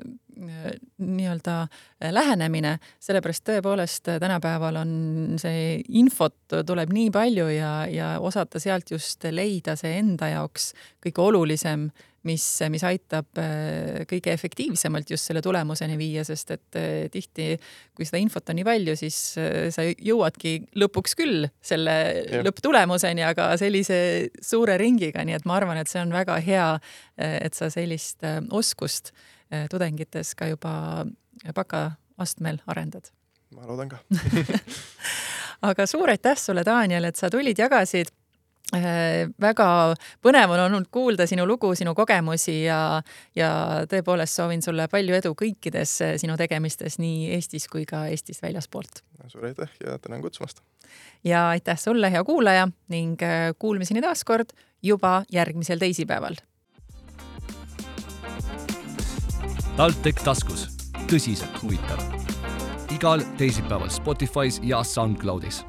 nii-öelda 0.97 1.61
äh, 1.61 2.11
lähenemine, 2.13 2.77
sellepärast 2.99 3.45
tõepoolest 3.49 4.11
äh, 4.11 4.19
tänapäeval 4.19 4.75
on 4.75 4.91
see 5.41 5.81
infot 5.89 6.59
tuleb 6.65 6.93
nii 6.93 7.11
palju 7.11 7.47
ja, 7.47 7.71
ja 7.91 8.19
osata 8.19 8.59
sealt 8.59 8.91
just 8.91 9.23
leida 9.31 9.75
see 9.75 9.97
enda 9.99 10.29
jaoks 10.29 10.73
kõige 11.05 11.21
olulisem 11.21 11.89
mis, 12.27 12.45
mis 12.73 12.83
aitab 12.87 13.39
äh, 13.41 14.03
kõige 14.09 14.33
efektiivsemalt 14.33 15.11
just 15.13 15.29
selle 15.29 15.41
tulemuseni 15.45 15.97
viia, 15.99 16.23
sest 16.27 16.51
et 16.55 16.79
äh, 16.79 17.07
tihti, 17.13 17.49
kui 17.97 18.07
seda 18.07 18.21
infot 18.21 18.51
on 18.51 18.59
nii 18.59 18.67
palju, 18.67 18.97
siis 18.99 19.19
äh, 19.41 19.67
sa 19.73 19.85
jõuadki 19.87 20.57
lõpuks 20.79 21.17
küll 21.19 21.47
selle 21.63 21.95
ja. 22.23 22.43
lõpptulemuseni, 22.45 23.25
aga 23.27 23.49
sellise 23.59 23.99
suure 24.43 24.77
ringiga, 24.81 25.25
nii 25.27 25.37
et 25.39 25.47
ma 25.49 25.57
arvan, 25.59 25.79
et 25.81 25.91
see 25.91 26.03
on 26.03 26.13
väga 26.15 26.37
hea, 26.43 26.67
et 27.17 27.57
sa 27.57 27.71
sellist 27.73 28.25
oskust 28.53 29.13
tudengites 29.71 30.33
ka 30.37 30.49
juba 30.51 30.73
bakaastmel 31.55 32.59
arendad. 32.69 33.09
ma 33.55 33.65
loodan 33.65 33.89
ka 33.89 34.01
aga 35.69 35.85
suur 35.89 36.11
aitäh 36.11 36.37
sulle, 36.37 36.63
Daniel, 36.65 37.07
et 37.09 37.15
sa 37.15 37.29
tulid, 37.33 37.57
jagasid 37.57 38.11
väga 38.73 39.95
põnev 40.23 40.51
on 40.51 40.59
olnud 40.65 40.87
kuulda 40.91 41.27
sinu 41.27 41.45
lugu, 41.47 41.73
sinu 41.75 41.93
kogemusi 41.95 42.63
ja, 42.65 43.01
ja 43.35 43.49
tõepoolest 43.87 44.35
soovin 44.35 44.61
sulle 44.61 44.87
palju 44.91 45.15
edu 45.15 45.33
kõikides 45.39 45.93
äh, 46.03 46.15
sinu 46.19 46.35
tegemistes 46.37 46.99
nii 46.99 47.31
Eestis 47.35 47.67
kui 47.71 47.85
ka 47.85 48.07
Eestist 48.11 48.43
väljaspoolt. 48.43 49.03
suur 49.27 49.45
aitäh 49.45 49.69
ja 49.85 49.97
tänan 49.99 50.21
kutsumast. 50.21 50.61
ja 51.23 51.49
aitäh 51.49 51.79
sulle, 51.79 52.11
hea 52.11 52.23
kuulaja 52.23 52.67
ning 52.89 53.21
äh, 53.23 53.53
kuulmiseni 53.59 54.01
taas 54.01 54.23
kord 54.23 54.51
juba 54.83 55.23
järgmisel 55.31 55.79
teisipäeval. 55.79 56.35
TalTech 59.77 60.23
taskus, 60.23 60.67
tõsiselt 61.07 61.63
huvitav. 61.63 62.03
igal 62.91 63.23
teisipäeval 63.37 63.87
Spotify's 63.87 64.59
ja 64.63 64.83
SoundCloudis 64.83 65.63